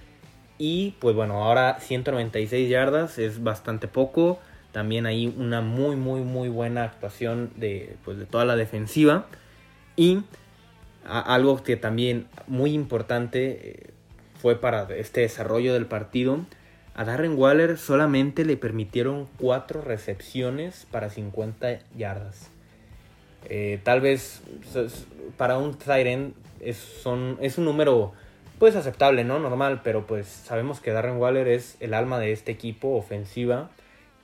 Y 0.58 0.96
pues 1.00 1.16
bueno, 1.16 1.44
ahora 1.44 1.78
196 1.80 2.68
yardas 2.68 3.20
es 3.20 3.44
bastante 3.44 3.88
poco. 3.88 4.40
También 4.72 5.06
hay 5.06 5.28
una 5.38 5.62
muy, 5.62 5.96
muy, 5.96 6.22
muy 6.22 6.50
buena 6.50 6.84
actuación 6.84 7.52
de, 7.58 7.96
pues, 8.04 8.18
de 8.18 8.26
toda 8.26 8.44
la 8.44 8.56
defensiva. 8.56 9.28
Y 9.96 10.24
algo 11.06 11.64
que 11.64 11.78
también 11.78 12.28
muy 12.48 12.74
importante 12.74 13.70
eh, 13.70 13.90
fue 14.42 14.60
para 14.60 14.88
este 14.96 15.22
desarrollo 15.22 15.74
del 15.74 15.86
partido. 15.86 16.40
A 16.94 17.04
Darren 17.04 17.38
Waller 17.38 17.78
solamente 17.78 18.46
le 18.46 18.58
permitieron 18.58 19.28
4 19.40 19.82
recepciones 19.82 20.88
para 20.92 21.10
50 21.10 21.80
yardas. 21.98 22.50
Eh, 23.48 23.80
tal 23.84 24.02
vez 24.02 24.42
para 25.38 25.58
un 25.58 25.78
tight 25.78 26.34
es, 26.60 26.78
son, 26.78 27.38
es 27.42 27.58
un 27.58 27.66
número 27.66 28.14
pues 28.58 28.76
aceptable, 28.76 29.24
¿no? 29.24 29.40
Normal, 29.40 29.82
pero 29.84 30.08
pues 30.08 30.28
sabemos 30.28 30.80
que 30.80 30.92
Darren 30.92 31.18
Waller 31.18 31.48
es 31.48 31.76
el 31.82 31.94
alma 31.94 32.20
de 32.20 32.32
este 32.32 32.52
equipo 32.52 32.96
ofensiva 32.96 33.70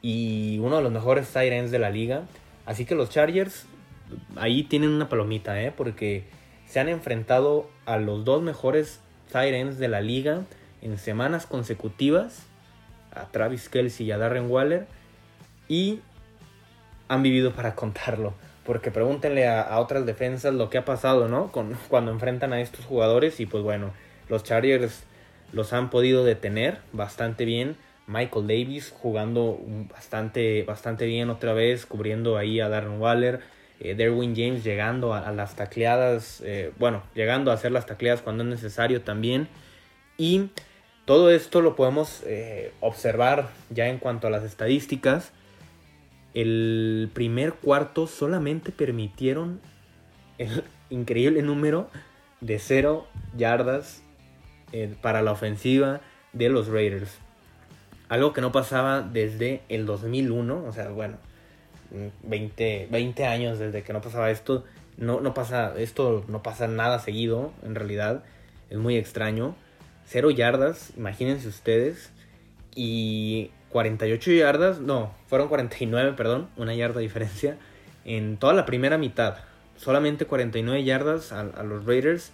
y 0.02 0.58
uno 0.60 0.78
de 0.78 0.84
los 0.84 0.92
mejores 0.92 1.32
tight 1.32 1.52
ends 1.52 1.72
de 1.72 1.80
la 1.80 1.90
liga. 1.90 2.24
Así 2.66 2.86
que 2.86 2.96
los 2.96 3.10
Chargers 3.10 3.66
ahí 4.38 4.64
tienen 4.64 4.90
una 4.92 5.10
palomita, 5.10 5.62
¿eh? 5.62 5.74
porque 5.76 6.24
se 6.72 6.80
han 6.80 6.88
enfrentado 6.88 7.70
a 7.86 7.98
los 7.98 8.24
dos 8.24 8.42
mejores 8.42 9.01
tight 9.30 9.54
de 9.54 9.88
la 9.90 10.00
liga 10.00 10.44
en 10.82 10.98
semanas 10.98 11.46
consecutivas, 11.46 12.44
a 13.13 13.25
Travis 13.25 13.68
Kelsey 13.68 14.06
y 14.06 14.12
a 14.13 14.18
Darren 14.18 14.50
Waller, 14.50 14.88
y 15.68 16.00
han 17.10 17.24
vivido 17.24 17.51
para 17.56 17.75
contarlo. 17.75 18.34
Porque 18.66 18.90
pregúntenle 18.90 19.50
a, 19.50 19.78
otras 19.80 20.06
defensas 20.06 20.54
lo 20.54 20.70
que 20.70 20.78
ha 20.78 20.86
pasado, 20.86 21.28
¿no? 21.28 21.51
Con, 21.51 21.78
cuando 21.90 22.10
enfrentan 22.10 22.54
a 22.54 22.62
estos 22.62 22.86
jugadores 22.86 23.42
y 23.42 23.46
pues 23.46 23.66
bueno, 23.66 23.92
los 24.30 24.46
Chargers 24.46 25.04
los 25.51 25.74
han 25.74 25.90
podido 25.90 26.24
detener 26.24 26.80
bastante 26.94 27.44
bien 27.44 27.75
Michael 28.08 28.48
Davis 28.48 28.94
jugando 28.98 29.60
bastante, 29.94 30.63
bastante 30.63 31.06
bien 31.06 31.30
otra 31.32 31.51
vez, 31.51 31.86
cubriendo 31.86 32.38
ahí 32.38 32.62
a 32.62 32.70
Darren 32.70 33.01
Waller. 33.01 33.42
Eh, 33.84 33.96
Derwin 33.96 34.36
James 34.36 34.64
llegando 34.64 35.16
a, 35.16 35.32
las 35.32 35.56
tacleadas, 35.56 36.42
eh, 36.46 36.72
bueno, 36.78 37.02
llegando 37.16 37.50
a 37.50 37.56
hacer 37.56 37.72
las 37.72 37.88
tacleadas 37.88 38.22
cuando 38.22 38.44
es 38.44 38.50
necesario 38.50 39.02
también. 39.02 39.48
Y 40.18 40.50
todo 41.06 41.32
esto 41.32 41.62
lo 41.62 41.76
podemos 41.76 42.22
eh, 42.28 42.74
observar 42.80 43.50
ya 43.72 43.88
en 43.88 43.98
cuanto 43.98 44.28
a 44.28 44.30
las 44.30 44.44
estadísticas. 44.44 45.32
El 46.36 47.10
primer 47.12 47.54
cuarto 47.54 48.06
solamente 48.06 48.72
permitieron 48.72 49.60
el 50.38 50.64
increíble 50.92 51.42
número 51.42 51.90
de 52.40 52.60
cero 52.60 53.08
yardas 53.36 54.04
para 55.02 55.22
la 55.22 55.32
ofensiva 55.32 56.02
de 56.34 56.50
los 56.50 56.68
Raiders. 56.68 57.18
Algo 58.10 58.32
que 58.32 58.42
no 58.42 58.52
pasaba 58.52 59.02
desde 59.02 59.64
el 59.70 59.86
2001, 59.86 60.64
o 60.66 60.72
sea, 60.72 60.90
bueno, 60.90 61.18
20, 62.24 62.88
20 62.89 63.25
años 63.25 63.60
desde 63.60 63.83
que 63.83 63.93
no 63.93 64.01
pasaba 64.01 64.31
esto. 64.31 64.63
No, 64.98 65.21
no 65.21 65.33
pasa, 65.33 65.74
esto 65.77 66.24
no 66.27 66.43
pasa 66.43 66.67
nada 66.67 67.00
seguido, 67.00 67.51
en 67.63 67.75
realidad. 67.75 68.24
Es 68.69 68.77
muy 68.77 68.98
extraño. 68.98 69.55
Cero 70.05 70.31
yardas, 70.31 70.91
imagínense 70.98 71.48
ustedes. 71.48 72.12
Y 72.75 73.51
48 73.69 74.31
yardas, 74.31 74.79
no, 74.79 75.13
fueron 75.27 75.48
49, 75.48 76.13
perdón, 76.15 76.50
una 76.57 76.74
yarda 76.74 76.98
de 76.98 77.03
diferencia. 77.03 77.57
En 78.05 78.38
toda 78.38 78.53
la 78.53 78.65
primera 78.65 78.98
mitad. 78.98 79.38
Solamente 79.75 80.25
49 80.25 80.83
yardas 80.83 81.31
a, 81.31 81.43
los 81.63 81.86
Raiders. 81.86 82.31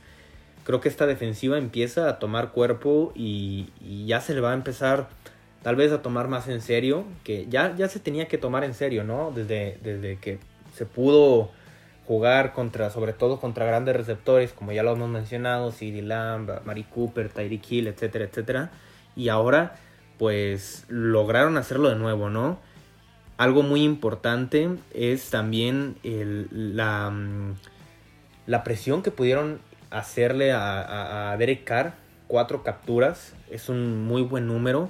Creo 0.65 0.81
que 0.81 0.89
esta 0.89 1.05
defensiva 1.05 1.57
empieza 1.57 2.09
a 2.09 2.19
tomar 2.19 2.51
cuerpo 2.51 3.13
y, 3.15 3.69
y 3.79 4.05
ya 4.05 4.19
se 4.19 4.33
le 4.33 4.41
va 4.41 4.51
a 4.51 4.53
empezar 4.53 5.07
tal 5.67 5.75
vez 5.75 5.91
a 5.91 6.01
tomar 6.01 6.29
más 6.29 6.47
en 6.47 6.61
serio, 6.61 7.03
que 7.25 7.45
ya, 7.49 7.75
ya 7.75 7.89
se 7.89 7.99
tenía 7.99 8.29
que 8.29 8.37
tomar 8.37 8.63
en 8.63 8.73
serio, 8.73 9.03
¿no? 9.03 9.33
Desde, 9.35 9.77
desde 9.83 10.15
que 10.15 10.39
se 10.73 10.85
pudo 10.85 11.51
jugar 12.05 12.53
contra, 12.53 12.89
sobre 12.89 13.11
todo 13.11 13.41
contra 13.41 13.65
grandes 13.65 13.93
receptores, 13.93 14.53
como 14.53 14.71
ya 14.71 14.81
lo 14.81 14.93
hemos 14.93 15.09
mencionado, 15.09 15.73
CD 15.73 16.01
Lamb, 16.01 16.63
Mari 16.63 16.83
Cooper, 16.83 17.27
Tyreek 17.27 17.69
Hill, 17.69 17.87
etcétera, 17.87 18.23
etcétera. 18.23 18.71
Y 19.17 19.27
ahora, 19.27 19.75
pues, 20.17 20.85
lograron 20.87 21.57
hacerlo 21.57 21.89
de 21.89 21.97
nuevo, 21.97 22.29
¿no? 22.29 22.59
Algo 23.35 23.61
muy 23.61 23.83
importante 23.83 24.69
es 24.93 25.29
también 25.31 25.97
la, 26.01 27.09
mm, 27.09 27.55
la 28.45 28.63
presión 28.63 29.03
que 29.03 29.11
pudieron 29.11 29.59
hacerle 29.89 30.53
a, 30.53 31.31
a 31.31 31.35
Derek 31.35 31.65
Carr. 31.65 31.95
Cuatro 32.27 32.63
capturas, 32.63 33.33
es 33.51 33.67
un 33.67 34.05
muy 34.05 34.21
buen 34.21 34.47
número. 34.47 34.89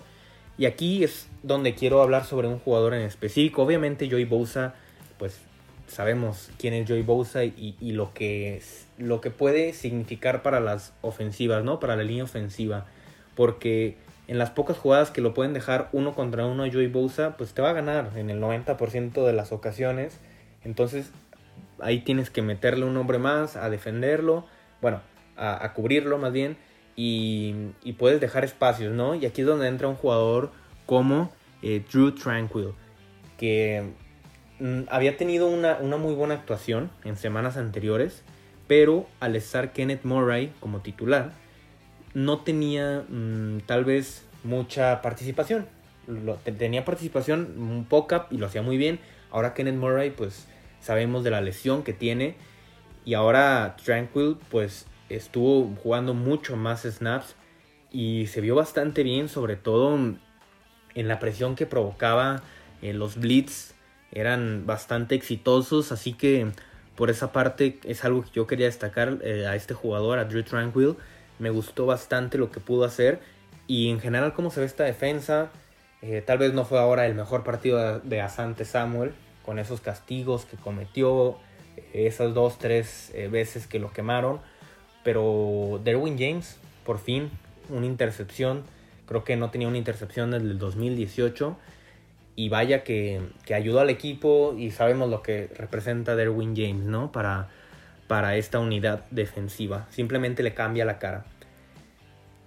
Y 0.58 0.66
aquí 0.66 1.04
es 1.04 1.28
donde 1.44 1.76
quiero 1.76 2.02
hablar 2.02 2.26
sobre 2.26 2.48
un 2.48 2.60
jugador 2.60 2.94
en 2.94 3.02
específico. 3.02 3.64
Obviamente 3.64 4.10
Joey 4.10 4.26
Bosa, 4.26 4.74
pues 5.20 5.40
sabemos 5.88 6.50
quién 6.58 6.74
es 6.74 6.88
Joey 6.88 7.04
Bosa 7.04 7.44
y, 7.44 7.76
lo, 7.92 8.14
que 8.14 8.62
lo 8.98 9.22
que 9.22 9.30
puede 9.30 9.74
significar 9.74 10.42
para 10.42 10.60
las 10.60 10.94
ofensivas, 11.02 11.64
¿no? 11.64 11.80
Para 11.80 11.96
la 11.96 12.04
línea 12.04 12.24
ofensiva. 12.24 12.88
Porque 13.36 13.98
en 14.28 14.40
las 14.40 14.50
pocas 14.50 14.78
jugadas 14.78 15.12
que 15.12 15.22
lo 15.22 15.36
pueden 15.36 15.54
dejar 15.54 15.90
uno 15.92 16.16
contra 16.16 16.48
uno 16.48 16.64
a 16.64 16.72
Joey 16.72 16.88
Bosa, 16.88 17.38
pues 17.38 17.54
te 17.54 17.62
va 17.62 17.70
a 17.70 17.74
ganar 17.74 18.12
en 18.16 18.32
el 18.32 18.42
90% 18.42 19.26
de 19.26 19.34
las 19.34 19.52
ocasiones. 19.52 20.20
Entonces 20.64 21.12
ahí 21.80 22.00
tienes 22.00 22.32
que 22.32 22.42
meterle 22.42 22.86
un 22.86 22.98
hombre 22.98 23.20
más 23.20 23.56
a 23.56 23.70
defenderlo, 23.70 24.48
bueno, 24.82 25.02
a 25.36 25.72
cubrirlo 25.74 26.18
más 26.18 26.34
bien 26.34 26.58
y, 27.00 27.54
puedes 28.00 28.20
dejar 28.20 28.44
espacios, 28.44 28.94
¿no? 28.94 29.16
Y 29.16 29.26
aquí 29.26 29.42
es 29.42 29.48
donde 29.48 29.68
entra 29.68 29.88
un 29.88 29.96
jugador 29.96 30.52
como 30.88 31.32
eh, 31.62 31.84
Drew 31.92 32.12
Tranquil, 32.12 32.70
que 33.38 33.92
mm, 34.60 34.82
había 34.90 35.16
tenido 35.16 35.48
una, 35.48 35.78
muy 35.98 36.16
buena 36.16 36.34
actuación 36.34 36.90
en 37.06 37.16
semanas 37.16 37.56
anteriores, 37.56 38.24
pero 38.68 39.06
al 39.20 39.36
estar 39.36 39.74
Kenneth 39.74 40.04
Murray 40.04 40.52
como 40.60 40.82
titular, 40.82 41.34
no 42.16 42.40
tenía 42.40 43.06
mm, 43.08 43.60
tal 43.68 43.86
vez 43.86 44.26
mucha 44.44 45.02
participación. 45.04 45.68
tenía 46.58 46.84
participación 46.84 47.86
poca 47.88 48.28
y 48.32 48.38
lo 48.38 48.48
hacía 48.48 48.64
muy 48.64 48.78
bien. 48.78 49.00
Ahora 49.30 49.54
Kenneth 49.54 49.76
Murray, 49.76 50.10
pues 50.10 50.48
sabemos 50.82 51.24
de 51.24 51.30
la 51.30 51.42
lesión 51.42 51.84
que 51.84 51.94
tiene. 51.94 52.36
Y 53.06 53.14
ahora 53.14 53.76
Tranquil, 53.84 54.38
pues 54.50 54.88
estuvo 55.10 55.74
jugando 55.82 56.14
mucho 56.14 56.56
más 56.56 56.84
snaps 56.84 57.36
y 57.92 58.28
se 58.28 58.42
vio 58.42 58.56
bastante 58.56 59.04
bien, 59.04 59.30
sobre 59.30 59.56
todo 59.56 59.96
en 59.96 61.08
la 61.08 61.20
presión 61.20 61.56
que 61.56 61.66
provocaba 61.66 62.42
eh, 62.82 62.94
los 62.94 63.18
blitz. 63.18 63.74
Eran 64.12 64.66
bastante 64.66 65.16
exitosos, 65.16 65.92
así 65.92 66.14
que 66.14 66.52
por 66.96 67.10
esa 67.10 67.32
parte 67.32 67.80
es 67.84 68.04
algo 68.04 68.24
que 68.24 68.32
yo 68.32 68.48
quería 68.48 68.66
destacar 68.66 69.20
eh, 69.22 69.46
a 69.48 69.56
este 69.56 69.74
jugador, 69.74 70.20
a 70.20 70.26
Drew 70.26 70.44
Tranquil. 70.44 70.96
Me 71.40 71.50
gustó 71.50 71.86
bastante 71.86 72.38
lo 72.38 72.52
que 72.52 72.60
pudo 72.60 72.84
hacer 72.86 73.20
y 73.68 73.90
en 73.90 74.00
general 74.00 74.34
cómo 74.34 74.50
se 74.50 74.62
ve 74.62 74.66
esta 74.66 74.84
defensa. 74.86 75.52
Eh, 76.02 76.24
tal 76.26 76.38
vez 76.38 76.54
no 76.54 76.66
fue 76.66 76.80
ahora 76.80 77.06
el 77.06 77.16
mejor 77.16 77.44
partido 77.44 78.00
de 78.00 78.22
Asante 78.22 78.66
Samuel 78.66 79.14
con 79.44 79.60
esos 79.60 79.82
castigos 79.82 80.46
que 80.46 80.58
cometió, 80.58 81.38
esas 81.94 82.34
dos, 82.34 82.58
tres 82.58 83.14
veces 83.30 83.68
que 83.68 83.80
lo 83.80 83.92
quemaron 83.94 84.40
pero 85.08 85.80
Derwin 85.86 86.20
James, 86.20 86.58
por 86.86 87.00
fin, 87.00 87.32
una 87.70 87.86
intercepción. 87.86 88.64
Creo 89.06 89.24
que 89.24 89.38
no 89.38 89.52
tenía 89.52 89.70
una 89.70 89.78
intercepción 89.78 90.32
desde 90.32 90.48
el 90.48 90.60
2018. 90.60 91.58
Y 92.36 92.50
vaya 92.50 92.84
que, 92.84 93.22
ayudó 93.56 93.80
al 93.80 93.90
equipo 93.90 94.54
y 94.58 94.72
sabemos 94.72 95.10
lo 95.10 95.22
que 95.22 95.50
representa 95.56 96.18
Derwin 96.18 96.58
James, 96.58 96.84
¿no? 96.84 97.14
Para, 97.14 97.48
para 98.10 98.36
esta 98.36 98.60
unidad 98.60 99.06
defensiva. 99.10 99.88
Simplemente 99.92 100.44
le 100.44 100.54
cambia 100.54 100.84
la 100.84 101.00
cara. 101.00 101.24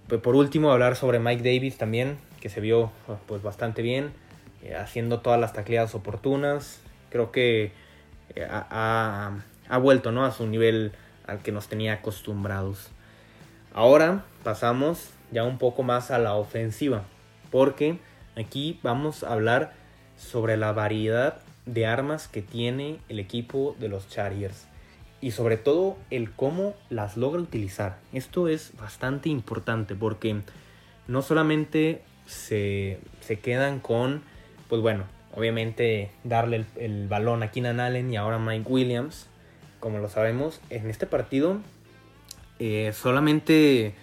Pues 0.07 0.21
por 0.21 0.37
último, 0.37 0.71
hablar 0.71 0.97
sobre 0.97 1.19
Mike 1.19 1.43
Davis 1.43 1.79
también, 1.79 2.19
que 2.43 2.50
se 2.50 2.61
vio 2.61 2.93
pues 3.26 3.40
bastante 3.40 3.81
bien, 3.81 4.12
eh, 4.62 4.75
haciendo 4.75 5.21
todas 5.21 5.40
las 5.40 5.55
tacleadas 5.55 5.95
oportunas. 5.95 6.83
Creo 7.09 7.33
que 7.33 7.73
eh, 8.35 8.47
ha, 8.47 9.38
ha, 9.67 9.79
vuelto 9.79 10.12
¿no? 10.12 10.26
a 10.26 10.31
su 10.31 10.47
nivel 10.47 10.93
al 11.30 11.40
que 11.40 11.52
nos 11.52 11.68
tenía 11.68 11.94
acostumbrados. 11.94 12.88
Ahora 13.72 14.25
pasamos 14.42 15.10
ya 15.30 15.44
un 15.44 15.58
poco 15.58 15.82
más 15.82 16.10
a 16.10 16.18
la 16.18 16.34
ofensiva, 16.34 17.04
porque 17.50 17.99
aquí 18.37 18.80
vamos 18.82 19.22
a 19.22 19.32
hablar 19.32 19.72
sobre 20.16 20.56
la 20.56 20.72
variedad 20.72 21.40
de 21.66 21.87
armas 21.87 22.26
que 22.26 22.42
tiene 22.42 22.99
el 23.08 23.20
equipo 23.20 23.76
de 23.78 23.88
los 23.88 24.08
Chargers 24.08 24.66
y 25.20 25.30
sobre 25.32 25.56
todo 25.56 25.96
el 26.10 26.32
cómo 26.32 26.75
las 26.88 27.16
logra 27.16 27.40
utilizar. 27.40 27.99
Esto 28.12 28.49
es 28.49 28.72
bastante 28.76 29.28
importante 29.28 29.94
porque 29.94 30.40
no 31.06 31.22
solamente 31.22 32.02
se, 32.26 33.00
quedan 33.42 33.80
con, 33.80 34.22
pues 34.68 34.82
bueno, 34.82 35.04
obviamente 35.34 36.10
darle 36.25 36.56
el, 36.56 36.66
el, 36.76 37.08
balón 37.08 37.42
a 37.42 37.50
Keenan 37.50 37.80
Allen 37.80 38.12
y 38.12 38.16
ahora 38.16 38.38
Mike 38.38 38.68
Williams, 38.68 39.28
como 39.80 39.99
lo 39.99 40.08
sabemos, 40.08 40.60
en 40.70 40.88
este 40.88 41.06
partido 41.06 41.58
eh, 42.58 42.92
solamente 42.94 43.94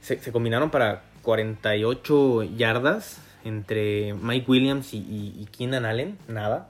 se, 0.00 0.18
combinaron 0.32 0.70
para 0.70 1.02
48 1.22 2.42
yardas 2.56 3.20
entre 3.44 4.14
Mike 4.14 4.50
Williams 4.50 4.94
y, 4.94 5.46
Keenan 5.56 5.84
Allen, 5.84 6.18
nada, 6.26 6.68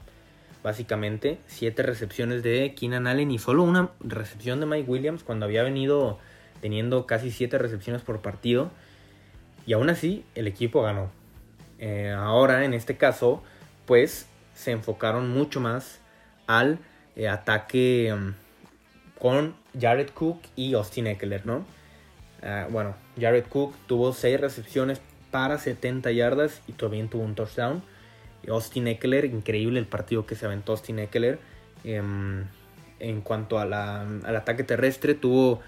básicamente. 0.63 1.39
Siete 1.47 1.83
recepciones 1.85 2.43
de 2.43 2.75
Keenan 2.75 3.07
Allen 3.07 3.31
y 3.31 3.39
solo 3.39 3.63
una 3.63 3.91
recepción 4.01 4.59
de 4.61 4.67
Mike 4.67 4.91
Williams 4.91 5.23
cuando 5.23 5.47
había 5.47 5.63
venido 5.63 6.19
teniendo 6.61 7.07
casi 7.07 7.31
siete 7.31 7.57
recepciones 7.57 8.03
por 8.03 8.21
partido. 8.21 8.71
Y 9.65 9.75
aún 9.75 9.91
así, 9.91 10.25
el 10.35 10.49
equipo 10.49 10.83
ganó. 10.83 11.11
Eh, 11.79 12.13
ahora, 12.17 12.65
en 12.65 12.75
este 12.75 12.97
caso, 12.97 13.43
pues 13.87 14.27
se 14.55 14.73
enfocaron 14.73 15.31
mucho 15.31 15.61
más 15.61 16.01
al 16.49 16.81
eh, 17.15 17.29
ataque 17.29 18.13
mm, 18.17 18.48
con 19.21 19.55
Jared 19.79 20.11
Cook 20.11 20.41
y 20.57 20.75
Austin 20.75 21.07
Eckler, 21.07 21.47
¿no? 21.47 21.65
Ah, 22.43 22.69
bueno, 22.71 22.95
Jared 23.21 23.47
Cook 23.47 23.75
tuvo 23.87 24.13
6 24.13 24.41
recepciones 24.41 25.01
para 25.31 25.59
70 25.59 26.11
yardas 26.13 26.63
y 26.67 26.73
también 26.73 27.09
tuvo 27.09 27.25
un 27.25 27.35
touchdown. 27.35 27.83
Austin 28.49 28.89
Eckler, 28.89 29.25
increíble 29.25 29.79
el 29.79 29.87
partido 29.87 30.25
que 30.27 30.35
se 30.35 30.47
aventó 30.47 30.73
Austin 30.73 30.99
Eckler. 31.01 31.39
Em, 31.85 32.47
en 33.01 33.21
cuanto 33.21 33.59
al 33.59 33.73
ataque 33.73 34.65
terrestre, 34.65 35.15
tuvo 35.15 35.61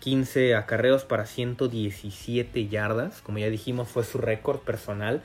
15 0.00 0.54
acarreos 0.54 1.04
para 1.04 1.26
117 1.26 2.68
yardas. 2.68 3.22
Como 3.22 3.38
ya 3.38 3.48
dijimos, 3.48 3.88
fue 3.88 4.04
su 4.04 4.18
récord 4.18 4.60
personal. 4.60 5.22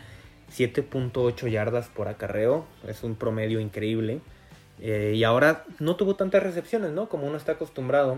7.8 0.52 1.48
yardas 1.48 1.88
por 1.88 2.08
acarreo. 2.08 2.66
Es 2.88 3.04
un 3.04 3.16
promedio 3.16 3.60
increíble. 3.60 4.22
Eh, 4.82 5.14
y 5.16 5.24
ahora 5.24 5.64
no 5.80 5.96
tuvo 5.96 6.16
tantas 6.16 6.42
recepciones, 6.42 6.92
¿no? 6.92 7.08
Como 7.08 7.28
uno 7.28 7.38
está 7.38 7.54
acostumbrado. 7.54 8.18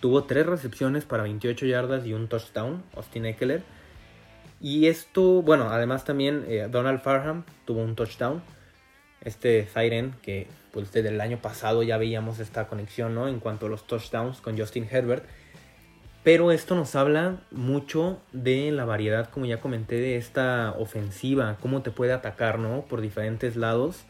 Tuvo 0.00 0.24
tres 0.24 0.46
recepciones 0.46 1.04
para 1.04 1.22
28 1.22 1.66
yardas 1.66 2.04
y 2.04 2.12
un 2.12 2.28
touchdown, 2.28 2.82
Austin 2.94 3.24
Eckler. 3.26 3.62
Y 4.60 4.86
esto, 4.86 5.42
bueno, 5.42 5.70
además 5.70 6.04
también 6.04 6.44
eh, 6.46 6.68
Donald 6.70 7.00
Farham 7.00 7.44
tuvo 7.64 7.82
un 7.82 7.96
touchdown. 7.96 8.42
Este 9.22 9.66
Siren, 9.66 10.14
que 10.22 10.46
pues 10.72 10.92
desde 10.92 11.08
el 11.08 11.20
año 11.20 11.38
pasado 11.38 11.82
ya 11.82 11.96
veíamos 11.96 12.38
esta 12.38 12.66
conexión, 12.66 13.14
¿no? 13.14 13.28
En 13.28 13.40
cuanto 13.40 13.66
a 13.66 13.68
los 13.68 13.86
touchdowns 13.86 14.40
con 14.40 14.58
Justin 14.58 14.86
Herbert. 14.90 15.24
Pero 16.22 16.52
esto 16.52 16.76
nos 16.76 16.94
habla 16.94 17.40
mucho 17.50 18.20
de 18.32 18.70
la 18.70 18.84
variedad, 18.84 19.28
como 19.28 19.46
ya 19.46 19.60
comenté, 19.60 19.96
de 19.96 20.16
esta 20.16 20.72
ofensiva, 20.78 21.56
cómo 21.60 21.82
te 21.82 21.90
puede 21.90 22.12
atacar, 22.12 22.58
¿no? 22.58 22.82
Por 22.82 23.00
diferentes 23.00 23.56
lados. 23.56 24.04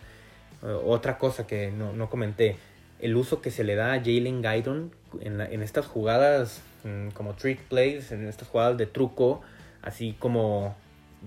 Eh, 0.63 0.79
otra 0.85 1.19
cosa 1.19 1.47
que 1.47 1.71
no, 1.71 2.09
comenté, 2.11 2.57
el 3.01 3.17
uso 3.17 3.41
que 3.41 3.51
se 3.51 3.65
le 3.65 3.75
da 3.75 3.95
a 3.95 3.99
Jalen 3.99 4.43
Gaidon 4.43 4.93
en, 5.21 5.41
en 5.41 5.63
estas 5.63 5.87
jugadas 5.87 6.63
mm, 6.85 7.09
como 7.09 7.35
trick 7.35 7.61
plays, 7.63 8.13
en 8.13 8.27
estas 8.27 8.49
jugadas 8.49 8.79
de 8.79 8.87
truco, 8.87 9.41
así 9.83 10.15
como 10.19 10.77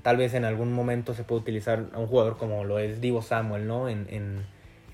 tal 0.02 0.18
vez 0.18 0.34
en 0.34 0.46
algún 0.46 0.74
momento 0.74 1.14
se 1.14 1.24
puede 1.24 1.42
utilizar 1.42 1.86
a 1.94 2.00
un 2.00 2.08
jugador 2.08 2.38
como 2.38 2.64
lo 2.64 2.80
es 2.80 3.02
Divo 3.02 3.22
Samuel, 3.22 3.68
¿no? 3.68 3.90
En, 3.90 4.08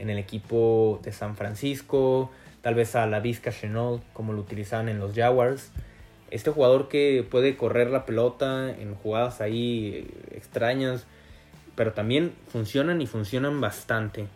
en 0.02 0.10
el 0.10 0.18
equipo 0.18 1.00
de 1.04 1.12
San 1.12 1.36
Francisco, 1.36 2.32
tal 2.62 2.74
vez 2.74 2.96
a 2.96 3.06
la 3.06 3.20
Vizca 3.20 3.52
Chenault, 3.52 4.02
como 4.14 4.34
lo 4.34 4.42
utilizaban 4.42 4.90
en 4.90 4.98
los 4.98 5.14
Jaguars. 5.14 5.72
Este 6.32 6.50
jugador 6.50 6.88
que 6.88 7.26
puede 7.30 7.56
correr 7.56 7.92
la 7.92 8.06
pelota 8.06 8.72
en 8.72 8.96
jugadas 8.96 9.42
ahí 9.42 10.10
extrañas, 10.32 11.06
pero 11.82 11.94
también 11.94 12.34
funcionan 12.50 13.02
y 13.02 13.08
funcionan 13.08 13.60
bastante. 13.60 14.28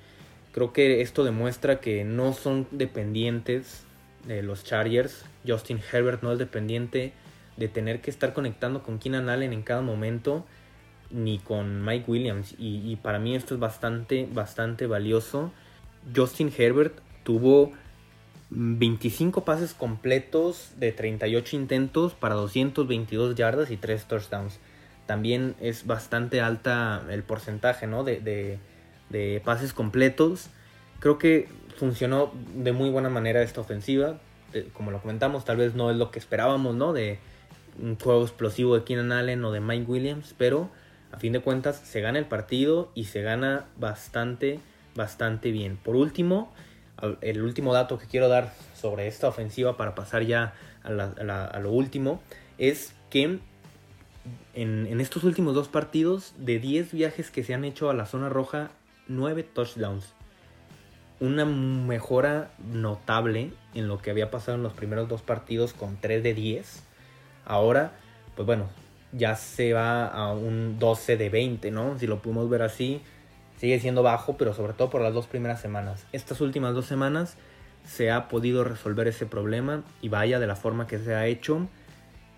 Creo 0.52 0.74
que 0.74 1.02
esto 1.02 1.24
demuestra 1.24 1.80
que 1.80 2.04
no 2.04 2.34
son 2.34 2.66
dependientes 2.72 3.84
de 4.26 4.42
los 4.42 4.64
Chargers. 4.64 5.26
Justin 5.48 5.80
Herbert 5.92 6.24
no 6.24 6.32
es 6.32 6.40
dependiente 6.40 7.14
de 7.56 7.68
tener 7.68 8.02
que 8.02 8.10
estar 8.10 8.34
conectando 8.34 8.82
con 8.82 8.98
Keenan 8.98 9.30
Allen 9.30 9.54
en 9.54 9.62
cada 9.62 9.82
momento, 9.82 10.44
ni 11.12 11.38
con 11.38 11.86
Mike 11.86 12.10
Williams. 12.10 12.56
Y, 12.58 12.96
para 13.04 13.20
mí 13.20 13.36
esto 13.36 13.54
es 13.54 13.60
bastante, 13.60 14.28
bastante 14.34 14.88
valioso. 14.88 15.52
Justin 16.16 16.52
Herbert 16.58 16.98
tuvo 17.22 17.74
25 18.50 19.46
pases 19.46 19.76
completos 19.76 20.72
de 20.78 20.92
38 20.92 21.58
intentos 21.58 22.16
para 22.16 22.34
222 22.34 23.36
yardas 23.36 23.70
y 23.70 23.78
3 23.78 24.04
touchdowns. 24.06 24.60
También 25.06 25.56
es 25.60 25.86
bastante 25.86 26.42
alta 26.42 27.04
el 27.10 27.24
porcentaje 27.24 27.88
¿no? 27.88 28.04
de, 28.04 28.60
pases 29.44 29.74
completos. 29.74 30.50
Creo 31.00 31.18
que 31.18 31.48
funcionó 31.78 32.32
de 32.56 32.72
muy 32.72 32.90
buena 32.90 33.10
manera 33.10 33.42
esta 33.42 33.62
ofensiva. 33.62 34.20
Como 34.74 34.92
lo 34.92 35.02
comentamos, 35.02 35.46
tal 35.46 35.58
vez 35.58 35.76
no 35.76 35.92
es 35.92 35.98
lo 35.98 36.12
que 36.12 36.20
esperábamos 36.20 36.76
¿no? 36.76 36.94
de 36.94 37.20
un 37.82 37.98
juego 38.00 38.24
explosivo 38.24 38.76
de 38.76 38.84
Keenan 38.84 39.12
Allen 39.12 39.44
o 39.44 39.52
de 39.52 39.60
Mike 39.60 39.86
Williams, 39.90 40.34
pero 40.38 40.70
a 41.12 41.18
fin 41.18 41.34
de 41.34 41.40
cuentas 41.40 41.78
se 41.78 42.02
gana 42.02 42.20
el 42.20 42.26
partido 42.26 42.92
y 42.96 43.06
se 43.06 43.22
gana 43.22 43.66
bastante, 43.78 44.60
bastante 44.96 45.52
bien. 45.52 45.78
Por 45.78 45.96
último, 45.96 46.54
el 47.22 47.42
último 47.42 47.74
dato 47.74 47.98
que 47.98 48.08
quiero 48.08 48.30
dar 48.30 48.54
sobre 48.74 49.08
esta 49.08 49.28
ofensiva 49.28 49.78
para 49.78 49.96
pasar 49.96 50.24
ya 50.24 50.54
a, 50.84 51.60
lo 51.60 51.72
último 51.72 52.22
es 52.58 52.94
que 53.10 53.40
en, 54.54 55.00
estos 55.00 55.24
últimos 55.24 55.54
dos 55.56 55.68
partidos, 55.68 56.34
de 56.38 56.60
10 56.60 56.94
viajes 56.94 57.32
que 57.32 57.44
se 57.44 57.54
han 57.54 57.66
hecho 57.66 57.90
a 57.90 57.94
la 57.94 58.06
zona 58.06 58.30
roja, 58.30 58.72
9 59.08 59.44
touchdowns. 59.44 60.14
Una 61.20 61.46
mejora 61.46 62.52
notable 62.60 63.52
en 63.74 63.88
lo 63.88 64.00
que 64.00 64.12
había 64.12 64.32
pasado 64.32 64.58
en 64.58 64.64
los 64.64 64.74
primeros 64.74 65.08
dos 65.08 65.22
partidos 65.22 65.74
con 65.74 65.98
3 65.98 66.24
de 66.24 66.34
10. 66.34 66.84
Ahora, 67.46 67.94
pues 68.36 68.46
bueno, 68.46 68.68
ya 69.12 69.36
se 69.36 69.74
va 69.74 70.08
a 70.08 70.34
un 70.34 70.78
12 70.80 71.18
de 71.18 71.30
20, 71.30 71.72
¿no? 71.72 71.98
Si 71.98 72.08
lo 72.08 72.22
pudimos 72.22 72.50
ver 72.50 72.64
así, 72.64 73.02
sigue 73.58 73.80
siendo 73.80 74.04
bajo, 74.04 74.38
pero 74.38 74.54
sobre 74.54 74.74
todo 74.74 74.90
por 74.90 75.02
las 75.02 75.14
dos 75.14 75.28
primeras 75.28 75.62
semanas. 75.62 76.06
Estas 76.12 76.42
últimas 76.42 76.74
dos 76.74 76.86
semanas 76.86 77.38
se 77.86 78.12
ha 78.12 78.28
podido 78.28 78.64
resolver 78.64 79.08
ese 79.08 79.26
problema 79.26 79.84
y 80.02 80.10
vaya 80.10 80.40
de 80.40 80.48
la 80.48 80.56
forma 80.56 80.88
que 80.88 81.00
se 81.00 81.14
ha 81.14 81.28
hecho. 81.28 81.68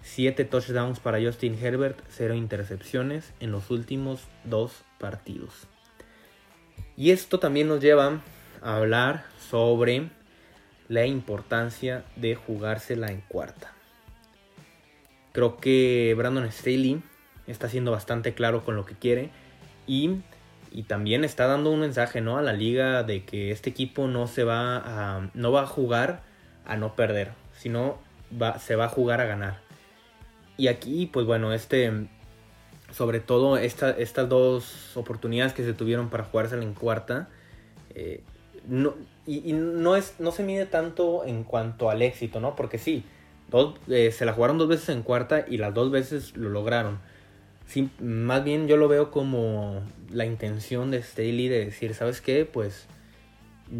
7 0.01 0.45
touchdowns 0.45 0.99
para 0.99 1.21
Justin 1.21 1.57
Herbert, 1.61 1.99
0 2.09 2.35
intercepciones 2.35 3.33
en 3.39 3.51
los 3.51 3.69
últimos 3.71 4.21
dos 4.43 4.83
partidos. 4.99 5.67
Y 6.95 7.11
esto 7.11 7.39
también 7.39 7.67
nos 7.67 7.81
lleva 7.81 8.21
a 8.61 8.75
hablar 8.77 9.25
sobre 9.49 10.09
la 10.87 11.05
importancia 11.05 12.03
de 12.15 12.35
jugársela 12.35 13.07
en 13.07 13.21
cuarta. 13.21 13.73
Creo 15.33 15.57
que 15.57 16.15
Brandon 16.17 16.51
Staley 16.51 17.01
está 17.45 17.69
siendo 17.69 17.91
bastante 17.91 18.33
claro 18.33 18.65
con 18.65 18.75
lo 18.75 18.85
que 18.85 18.95
quiere 18.95 19.29
y 19.85 20.21
y 20.71 20.83
también 20.83 21.23
está 21.23 21.47
dando 21.47 21.71
un 21.71 21.79
mensaje 21.79 22.21
¿no? 22.21 22.37
a 22.37 22.41
la 22.41 22.53
liga 22.53 23.03
de 23.03 23.23
que 23.23 23.51
este 23.51 23.69
equipo 23.69 24.07
no 24.07 24.27
se 24.27 24.43
va 24.43 24.77
a, 24.77 25.29
no 25.33 25.51
va 25.51 25.63
a 25.63 25.65
jugar 25.65 26.21
a 26.65 26.75
no 26.75 26.95
perder, 26.95 27.31
sino 27.53 27.97
va, 28.39 28.59
se 28.59 28.75
va 28.75 28.85
a 28.85 28.89
jugar 28.89 29.21
a 29.21 29.25
ganar. 29.25 29.66
Y 30.57 30.67
aquí, 30.67 31.05
pues 31.05 31.25
bueno, 31.25 31.53
este, 31.53 31.91
sobre 32.91 33.19
todo 33.19 33.57
esta, 33.57 33.91
estas 33.91 34.27
dos 34.27 34.97
oportunidades 34.97 35.53
que 35.53 35.63
se 35.63 35.73
tuvieron 35.73 36.09
para 36.09 36.23
jugársela 36.23 36.63
en 36.63 36.73
cuarta, 36.73 37.29
eh, 37.93 38.23
no, 38.67 38.95
y, 39.25 39.53
no, 39.53 39.95
es, 39.95 40.15
no 40.19 40.31
se 40.31 40.43
mide 40.43 40.65
tanto 40.65 41.25
en 41.25 41.43
cuanto 41.43 41.89
al 41.89 42.01
éxito, 42.01 42.39
¿no? 42.39 42.55
Porque 42.55 42.77
sí, 42.77 43.03
dos, 43.49 43.75
eh, 43.87 44.11
se 44.11 44.25
la 44.25 44.33
jugaron 44.33 44.57
dos 44.57 44.67
veces 44.67 44.89
en 44.89 45.03
cuarta 45.03 45.45
y 45.47 45.57
las 45.57 45.73
dos 45.73 45.91
veces 45.91 46.35
lo 46.35 46.49
lograron 46.49 46.99
Sí, 47.67 47.89
más 47.99 48.45
bien 48.45 48.67
yo 48.67 48.77
lo 48.77 48.87
veo 48.87 49.11
como 49.11 49.81
la 50.09 50.25
intención 50.25 50.89
de 50.89 51.03
Staley 51.03 51.49
de 51.49 51.65
decir, 51.65 51.93
¿sabes 51.93 52.21
qué? 52.21 52.45
Pues 52.45 52.87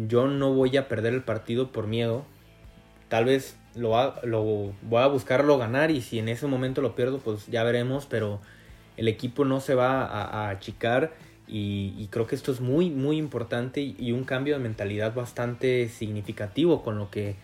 yo 0.06 0.28
no 0.28 0.52
voy 0.52 0.76
a 0.76 0.88
perder 0.88 1.14
el 1.14 1.22
partido 1.22 1.72
por 1.72 1.86
miedo. 1.86 2.26
Tal 3.08 3.24
vez 3.24 3.56
lo, 3.74 4.14
lo 4.24 4.72
voy 4.82 5.02
a 5.02 5.06
buscarlo 5.06 5.58
ganar 5.58 5.90
y 5.90 6.00
si 6.00 6.18
en 6.18 6.28
ese 6.28 6.46
momento 6.46 6.80
lo 6.82 6.94
pierdo, 6.94 7.18
pues 7.18 7.46
ya 7.46 7.62
veremos, 7.64 8.06
pero 8.06 8.40
el 8.96 9.08
equipo 9.08 9.44
no 9.44 9.60
se 9.60 9.74
va 9.74 10.04
a, 10.04 10.50
achicar 10.50 11.12
y, 11.46 12.08
creo 12.10 12.26
que 12.26 12.34
esto 12.34 12.52
es 12.52 12.60
muy, 12.60 12.90
muy 12.90 13.16
importante 13.16 13.80
y, 13.80 14.12
un 14.12 14.24
cambio 14.24 14.54
de 14.56 14.60
mentalidad 14.60 15.14
bastante 15.14 15.88
significativo 15.88 16.82
con 16.82 16.98
lo 16.98 17.10
que, 17.10 17.36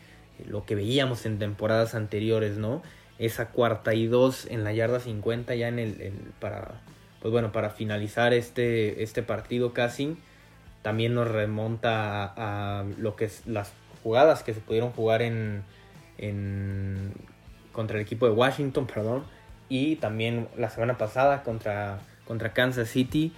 lo 0.46 0.66
que 0.66 0.74
veíamos 0.74 1.24
en 1.26 1.38
temporadas 1.38 1.94
anteriores, 1.94 2.58
¿no? 2.58 2.82
esa 3.18 3.50
cuarta 3.50 3.94
y 3.94 4.06
dos 4.06 4.46
en 4.46 4.64
la 4.64 4.72
yarda 4.72 5.00
50 5.00 5.54
ya 5.54 5.68
en 5.68 5.78
el, 5.78 6.12
para 6.40 6.80
pues 7.20 7.30
bueno 7.30 7.52
para 7.52 7.70
finalizar 7.70 8.34
este 8.34 9.04
este 9.04 9.22
partido 9.22 9.72
casi 9.72 10.16
también 10.82 11.14
nos 11.14 11.28
remonta 11.28 12.34
a, 12.36 12.84
lo 12.98 13.16
que 13.16 13.26
es 13.26 13.46
las 13.46 13.72
jugadas 14.02 14.42
que 14.42 14.52
se 14.52 14.60
pudieron 14.60 14.90
jugar 14.90 15.22
en, 15.22 15.62
en 16.18 17.12
contra 17.72 17.96
el 17.96 18.02
equipo 18.02 18.26
de 18.26 18.32
Washington 18.32 18.86
perdón 18.86 19.24
y 19.68 19.96
también 19.96 20.48
la 20.56 20.70
semana 20.70 20.96
pasada 20.96 21.42
contra 21.42 21.98
contra 22.26 22.52
Kansas 22.52 22.88
City 22.88 23.32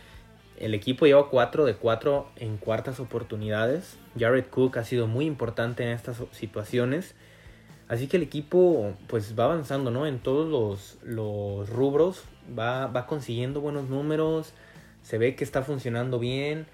el 0.58 0.74
equipo 0.74 1.06
lleva 1.06 1.28
4 1.28 1.64
de 1.64 1.74
4 1.74 2.28
en 2.36 2.56
cuartas 2.56 2.98
oportunidades. 2.98 3.98
Jared 4.18 4.46
Cook 4.46 4.78
ha 4.78 4.84
sido 4.84 5.06
muy 5.06 5.26
importante 5.26 5.82
en 5.82 5.90
estas 5.90 6.22
situaciones. 6.32 7.14
Así 7.88 8.08
que 8.08 8.16
el 8.16 8.22
equipo 8.22 8.94
pues 9.06 9.38
va 9.38 9.44
avanzando, 9.44 9.90
¿no? 9.90 10.06
En 10.06 10.18
todos 10.18 10.96
los, 11.04 11.68
rubros, 11.68 12.24
va, 12.58 12.86
va, 12.86 13.06
consiguiendo 13.06 13.60
buenos 13.60 13.88
números, 13.88 14.54
se 15.02 15.18
ve 15.18 15.36
que 15.36 15.44
está 15.44 15.62
funcionando 15.62 16.18
bien. 16.18 16.66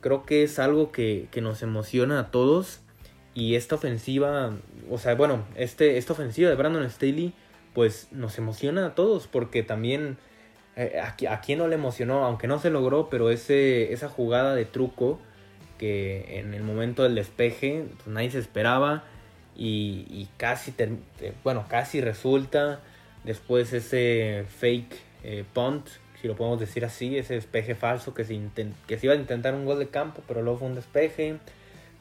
Creo 0.00 0.24
que 0.24 0.44
es 0.44 0.58
algo 0.58 0.92
que, 0.92 1.28
nos 1.42 1.62
emociona 1.62 2.20
a 2.20 2.30
todos. 2.30 2.80
Y 3.36 3.54
esta 3.54 3.74
ofensiva, 3.74 4.56
o 4.90 4.96
sea, 4.96 5.14
bueno, 5.14 5.44
este, 5.56 5.98
esta 5.98 6.14
ofensiva 6.14 6.48
de 6.48 6.56
Brandon 6.56 6.90
Staley 6.90 7.34
pues 7.74 8.08
nos 8.10 8.38
emociona 8.38 8.86
a 8.86 8.94
todos 8.94 9.26
porque 9.26 9.62
también 9.62 10.16
eh, 10.74 10.98
a, 10.98 11.14
a, 11.30 11.40
quien 11.42 11.58
no 11.58 11.68
le 11.68 11.74
emocionó, 11.74 12.24
aunque 12.24 12.46
no 12.46 12.58
se 12.58 12.70
logró, 12.70 13.10
pero 13.10 13.30
ese, 13.30 13.92
esa 13.92 14.08
jugada 14.08 14.54
de 14.54 14.64
truco 14.64 15.20
que 15.78 16.38
en 16.38 16.54
el 16.54 16.62
momento 16.62 17.02
del 17.02 17.14
despeje 17.14 17.84
pues, 17.98 18.06
nadie 18.06 18.30
se 18.30 18.38
esperaba 18.38 19.04
y, 19.54 20.28
casi, 20.38 20.74
bueno, 21.44 21.66
casi 21.68 22.00
resulta. 22.00 22.80
Después 23.24 23.72
ese 23.72 24.46
fake 24.48 24.94
eh, 25.24 25.44
punt, 25.52 25.86
si 26.20 26.28
lo 26.28 26.36
podemos 26.36 26.58
decir 26.58 26.84
así, 26.86 27.18
ese 27.18 27.34
despeje 27.34 27.74
falso 27.74 28.14
que 28.14 28.24
se, 28.24 28.38
que 28.86 28.98
se 28.98 29.06
iba 29.06 29.14
a 29.14 29.18
intentar 29.18 29.54
un 29.54 29.66
gol 29.66 29.78
de 29.78 29.88
campo, 29.88 30.22
pero 30.26 30.42
luego 30.42 30.60
fue 30.60 30.68
un 30.68 30.74
despeje. 30.74 31.38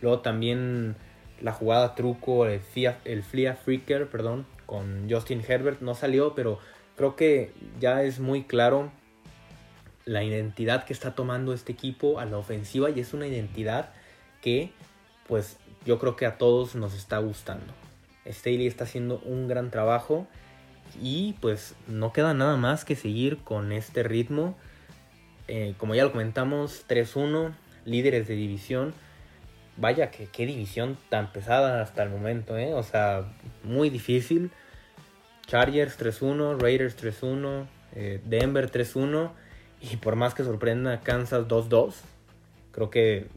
Luego 0.02 0.20
también 0.20 0.96
la 1.42 1.52
jugada 1.52 1.96
truco, 1.96 2.46
el, 2.46 2.60
Fia, 2.60 3.00
el 3.06 3.24
Flia 3.24 3.56
Freaker, 3.56 4.10
perdón, 4.10 4.46
con 4.66 5.08
Justin 5.10 5.44
Herbert 5.48 5.82
no 5.82 5.96
salió, 5.96 6.36
pero 6.36 6.60
creo 6.96 7.16
que 7.16 7.52
ya 7.80 8.04
es 8.04 8.20
muy 8.20 8.44
claro 8.44 8.92
la 10.06 10.24
identidad 10.24 10.86
que 10.86 10.94
está 10.94 11.16
tomando 11.16 11.54
este 11.54 11.72
equipo 11.72 12.20
a 12.20 12.26
la 12.26 12.38
ofensiva 12.38 12.90
y 12.90 13.00
es 13.00 13.14
una 13.14 13.28
identidad 13.28 13.92
que 14.42 14.72
pues 15.28 15.58
yo 15.86 16.00
creo 16.00 16.16
que 16.16 16.26
a 16.26 16.38
todos 16.38 16.76
nos 16.76 16.94
está 16.94 17.18
gustando. 17.18 17.74
Staley 18.28 18.68
está 18.68 18.84
haciendo 18.86 19.20
un 19.26 19.48
gran 19.48 19.72
trabajo 19.72 20.28
y 21.02 21.34
pues 21.42 21.76
no 21.88 22.14
queda 22.14 22.34
nada 22.34 22.58
más 22.58 22.86
que 22.86 22.96
seguir 22.96 23.38
con 23.38 23.72
este 23.72 24.04
ritmo. 24.04 24.56
Eh, 25.48 25.76
como 25.78 25.96
ya 25.96 26.04
lo 26.04 26.12
comentamos, 26.12 26.86
3-1, 26.88 27.54
líderes 27.86 28.28
de 28.28 28.36
división. 28.36 28.94
Vaya, 29.78 30.12
que 30.12 30.28
qué 30.28 30.46
división 30.46 30.98
tan 31.10 31.32
pesada 31.32 31.82
hasta 31.82 32.04
el 32.04 32.10
momento, 32.10 32.58
¿eh? 32.58 32.74
O 32.74 32.84
sea, 32.84 33.26
muy 33.64 33.90
difícil. 33.90 34.52
Chargers 35.48 36.00
3-1, 36.00 36.60
Raiders 36.60 36.98
3-1, 36.98 37.66
eh, 37.94 38.22
Denver 38.26 38.72
3-1 38.72 39.32
y 39.82 39.98
por 39.98 40.16
más 40.16 40.34
que 40.34 40.44
sorprenda 40.44 41.02
Kansas 41.02 41.48
2-2, 41.48 41.94
creo 42.72 42.90
que 42.90 43.28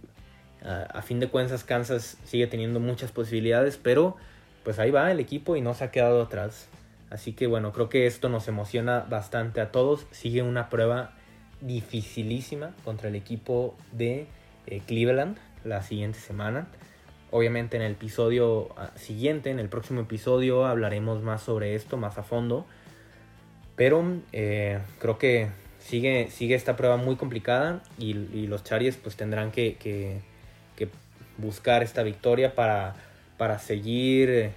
a, 0.65 1.03
fin 1.03 1.21
de 1.21 1.29
cuentas 1.29 1.65
Kansas 1.65 2.17
sigue 2.25 2.47
teniendo 2.47 2.81
muchas 2.81 3.13
posibilidades, 3.13 3.77
pero 3.77 4.17
pues 4.65 4.79
ahí 4.79 4.91
va 4.91 5.11
el 5.11 5.21
equipo 5.21 5.57
y 5.57 5.61
no 5.61 5.75
se 5.75 5.85
ha 5.85 5.91
quedado 5.91 6.23
atrás. 6.23 6.69
Así 7.11 7.33
que 7.33 7.47
bueno, 7.47 7.73
creo 7.73 7.89
que 7.89 8.07
esto 8.07 8.29
nos 8.29 8.49
emociona 8.49 9.01
bastante 9.01 9.61
a 9.61 9.71
todos. 9.71 10.07
Sigue 10.11 10.43
una 10.43 10.69
prueba 10.69 11.13
dificilísima 11.61 12.75
contra 12.85 13.09
el 13.09 13.15
equipo 13.15 13.77
de 13.93 14.27
eh, 14.67 14.83
Cleveland 14.87 15.39
la 15.69 15.83
siguiente 15.83 16.19
semana. 16.19 16.69
Obviamente 17.31 17.77
en 17.77 17.83
el 17.83 17.93
episodio 17.93 18.69
ah, 18.77 18.91
siguiente, 18.97 19.51
en 19.51 19.59
el 19.59 19.69
próximo 19.69 20.01
episodio, 20.01 20.67
hablaremos 20.67 21.23
más 21.23 21.43
sobre 21.43 21.75
esto, 21.75 21.97
más 21.97 22.17
a 22.19 22.23
fondo. 22.23 22.67
Pero 23.77 24.03
eh, 24.33 24.79
creo 24.99 25.19
que 25.19 25.49
sigue, 25.79 26.31
sigue 26.31 26.55
esta 26.55 26.77
prueba 26.77 26.97
muy 26.97 27.17
complicada 27.17 27.81
y, 27.99 28.15
los 28.47 28.65
Chargers 28.65 28.97
pues 28.97 29.17
tendrán 29.17 29.51
que, 29.53 30.21
buscar 31.37 31.85
esta 31.85 32.03
victoria 32.03 32.57
para, 32.57 32.97
para 33.37 33.61
seguir 33.61 34.29
eh, 34.29 34.53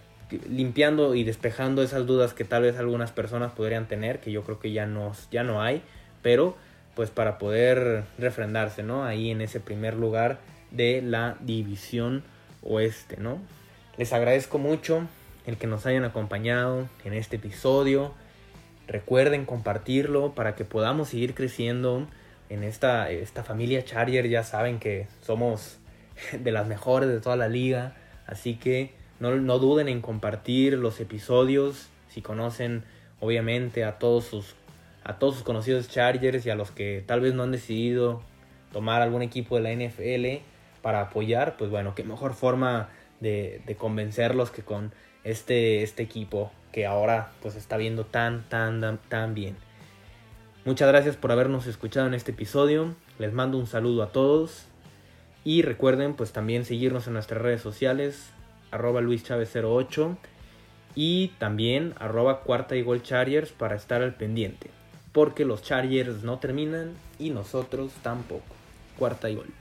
limpiando 0.49 1.13
y 1.13 1.23
despejando 1.23 1.83
esas 1.83 2.07
dudas 2.07 2.33
que 2.33 2.43
tal 2.43 2.63
vez 2.63 2.79
algunas 2.79 3.11
personas 3.11 3.51
podrían 3.51 3.87
tener, 3.87 4.19
que 4.19 4.31
yo 4.31 4.43
creo 4.43 4.59
que 4.59 4.71
ya 4.71 4.87
no, 4.87 5.11
ya 5.29 5.43
no 5.43 5.61
hay, 5.61 5.83
pero 6.23 6.57
pues 6.95 7.11
para 7.11 7.37
poder 7.37 8.03
refrendarse, 8.17 8.81
¿no? 8.81 9.05
Ahí 9.05 9.29
en 9.29 9.41
ese 9.41 9.59
primer 9.59 9.95
lugar 9.95 10.39
de 10.71 11.01
la 11.01 11.37
división 11.41 12.23
oeste, 12.63 13.17
¿no? 13.17 13.39
Les 13.97 14.13
agradezco 14.13 14.57
mucho 14.57 15.07
el 15.45 15.57
que 15.57 15.67
nos 15.67 15.85
hayan 15.85 16.05
acompañado 16.05 16.87
en 17.03 17.13
este 17.13 17.35
episodio. 17.35 18.13
Recuerden 18.87 19.45
compartirlo 19.45 20.33
para 20.33 20.55
que 20.55 20.65
podamos 20.65 21.09
seguir 21.09 21.33
creciendo 21.33 22.07
en 22.49 22.63
esta, 22.63 23.09
esta 23.09 23.43
familia 23.43 23.83
Charger. 23.83 24.27
Ya 24.27 24.43
saben 24.43 24.79
que 24.79 25.07
somos 25.21 25.79
de 26.39 26.51
las 26.51 26.67
mejores 26.67 27.09
de 27.09 27.19
toda 27.19 27.35
la 27.35 27.47
liga. 27.47 27.95
Así 28.25 28.55
que 28.55 28.93
no, 29.19 29.35
no 29.35 29.59
duden 29.59 29.87
en 29.87 30.01
compartir 30.01 30.77
los 30.77 30.99
episodios. 30.99 31.89
Si 32.09 32.21
conocen 32.21 32.83
obviamente 33.19 33.83
a 33.83 33.99
todos 33.99 34.25
sus 34.25 34.55
a 35.03 35.17
todos 35.17 35.35
sus 35.35 35.43
conocidos 35.43 35.89
Chargers 35.89 36.45
y 36.45 36.51
a 36.51 36.55
los 36.55 36.69
que 36.69 37.03
tal 37.05 37.21
vez 37.21 37.33
no 37.33 37.41
han 37.41 37.51
decidido 37.51 38.21
tomar 38.71 39.01
algún 39.01 39.23
equipo 39.23 39.59
de 39.59 39.61
la 39.63 39.73
NFL 39.73 40.43
para 40.81 41.01
apoyar, 41.01 41.57
pues 41.57 41.69
bueno, 41.69 41.95
qué 41.95 42.03
mejor 42.03 42.33
forma 42.33 42.89
de, 43.19 43.75
convencerlos 43.77 44.51
que 44.51 44.63
con 44.63 44.91
este, 45.23 45.83
este 45.83 46.03
equipo 46.03 46.51
que 46.71 46.85
ahora 46.85 47.31
pues 47.41 47.55
está 47.55 47.77
viendo 47.77 48.05
tan, 48.05 48.43
tan, 48.49 48.99
tan 49.09 49.33
bien. 49.33 49.55
Muchas 50.65 50.87
gracias 50.87 51.15
por 51.15 51.31
habernos 51.31 51.67
escuchado 51.67 52.07
en 52.07 52.13
este 52.13 52.31
episodio. 52.31 52.95
Les 53.19 53.33
mando 53.33 53.57
un 53.57 53.67
saludo 53.67 54.03
a 54.03 54.11
todos. 54.11 54.65
Y 55.43 55.63
recuerden 55.63 56.13
pues 56.13 56.31
también 56.33 56.65
seguirnos 56.65 57.07
en 57.07 57.13
nuestras 57.13 57.41
redes 57.41 57.61
sociales, 57.61 58.29
arroba 58.69 59.01
luischavez08 59.01 60.17
y 60.93 61.29
también 61.39 61.95
arroba 61.97 62.41
cuarta 62.41 62.75
y 62.75 62.83
gol 62.83 63.01
chargers 63.01 63.51
para 63.51 63.75
estar 63.75 64.03
al 64.03 64.13
pendiente. 64.13 64.69
Porque 65.11 65.45
los 65.45 65.63
chargers 65.63 66.23
no 66.23 66.37
terminan 66.37 66.93
y 67.17 67.31
nosotros 67.31 67.91
tampoco. 68.03 68.45
Cuarta 68.99 69.29
y 69.29 69.35
gol. 69.35 69.60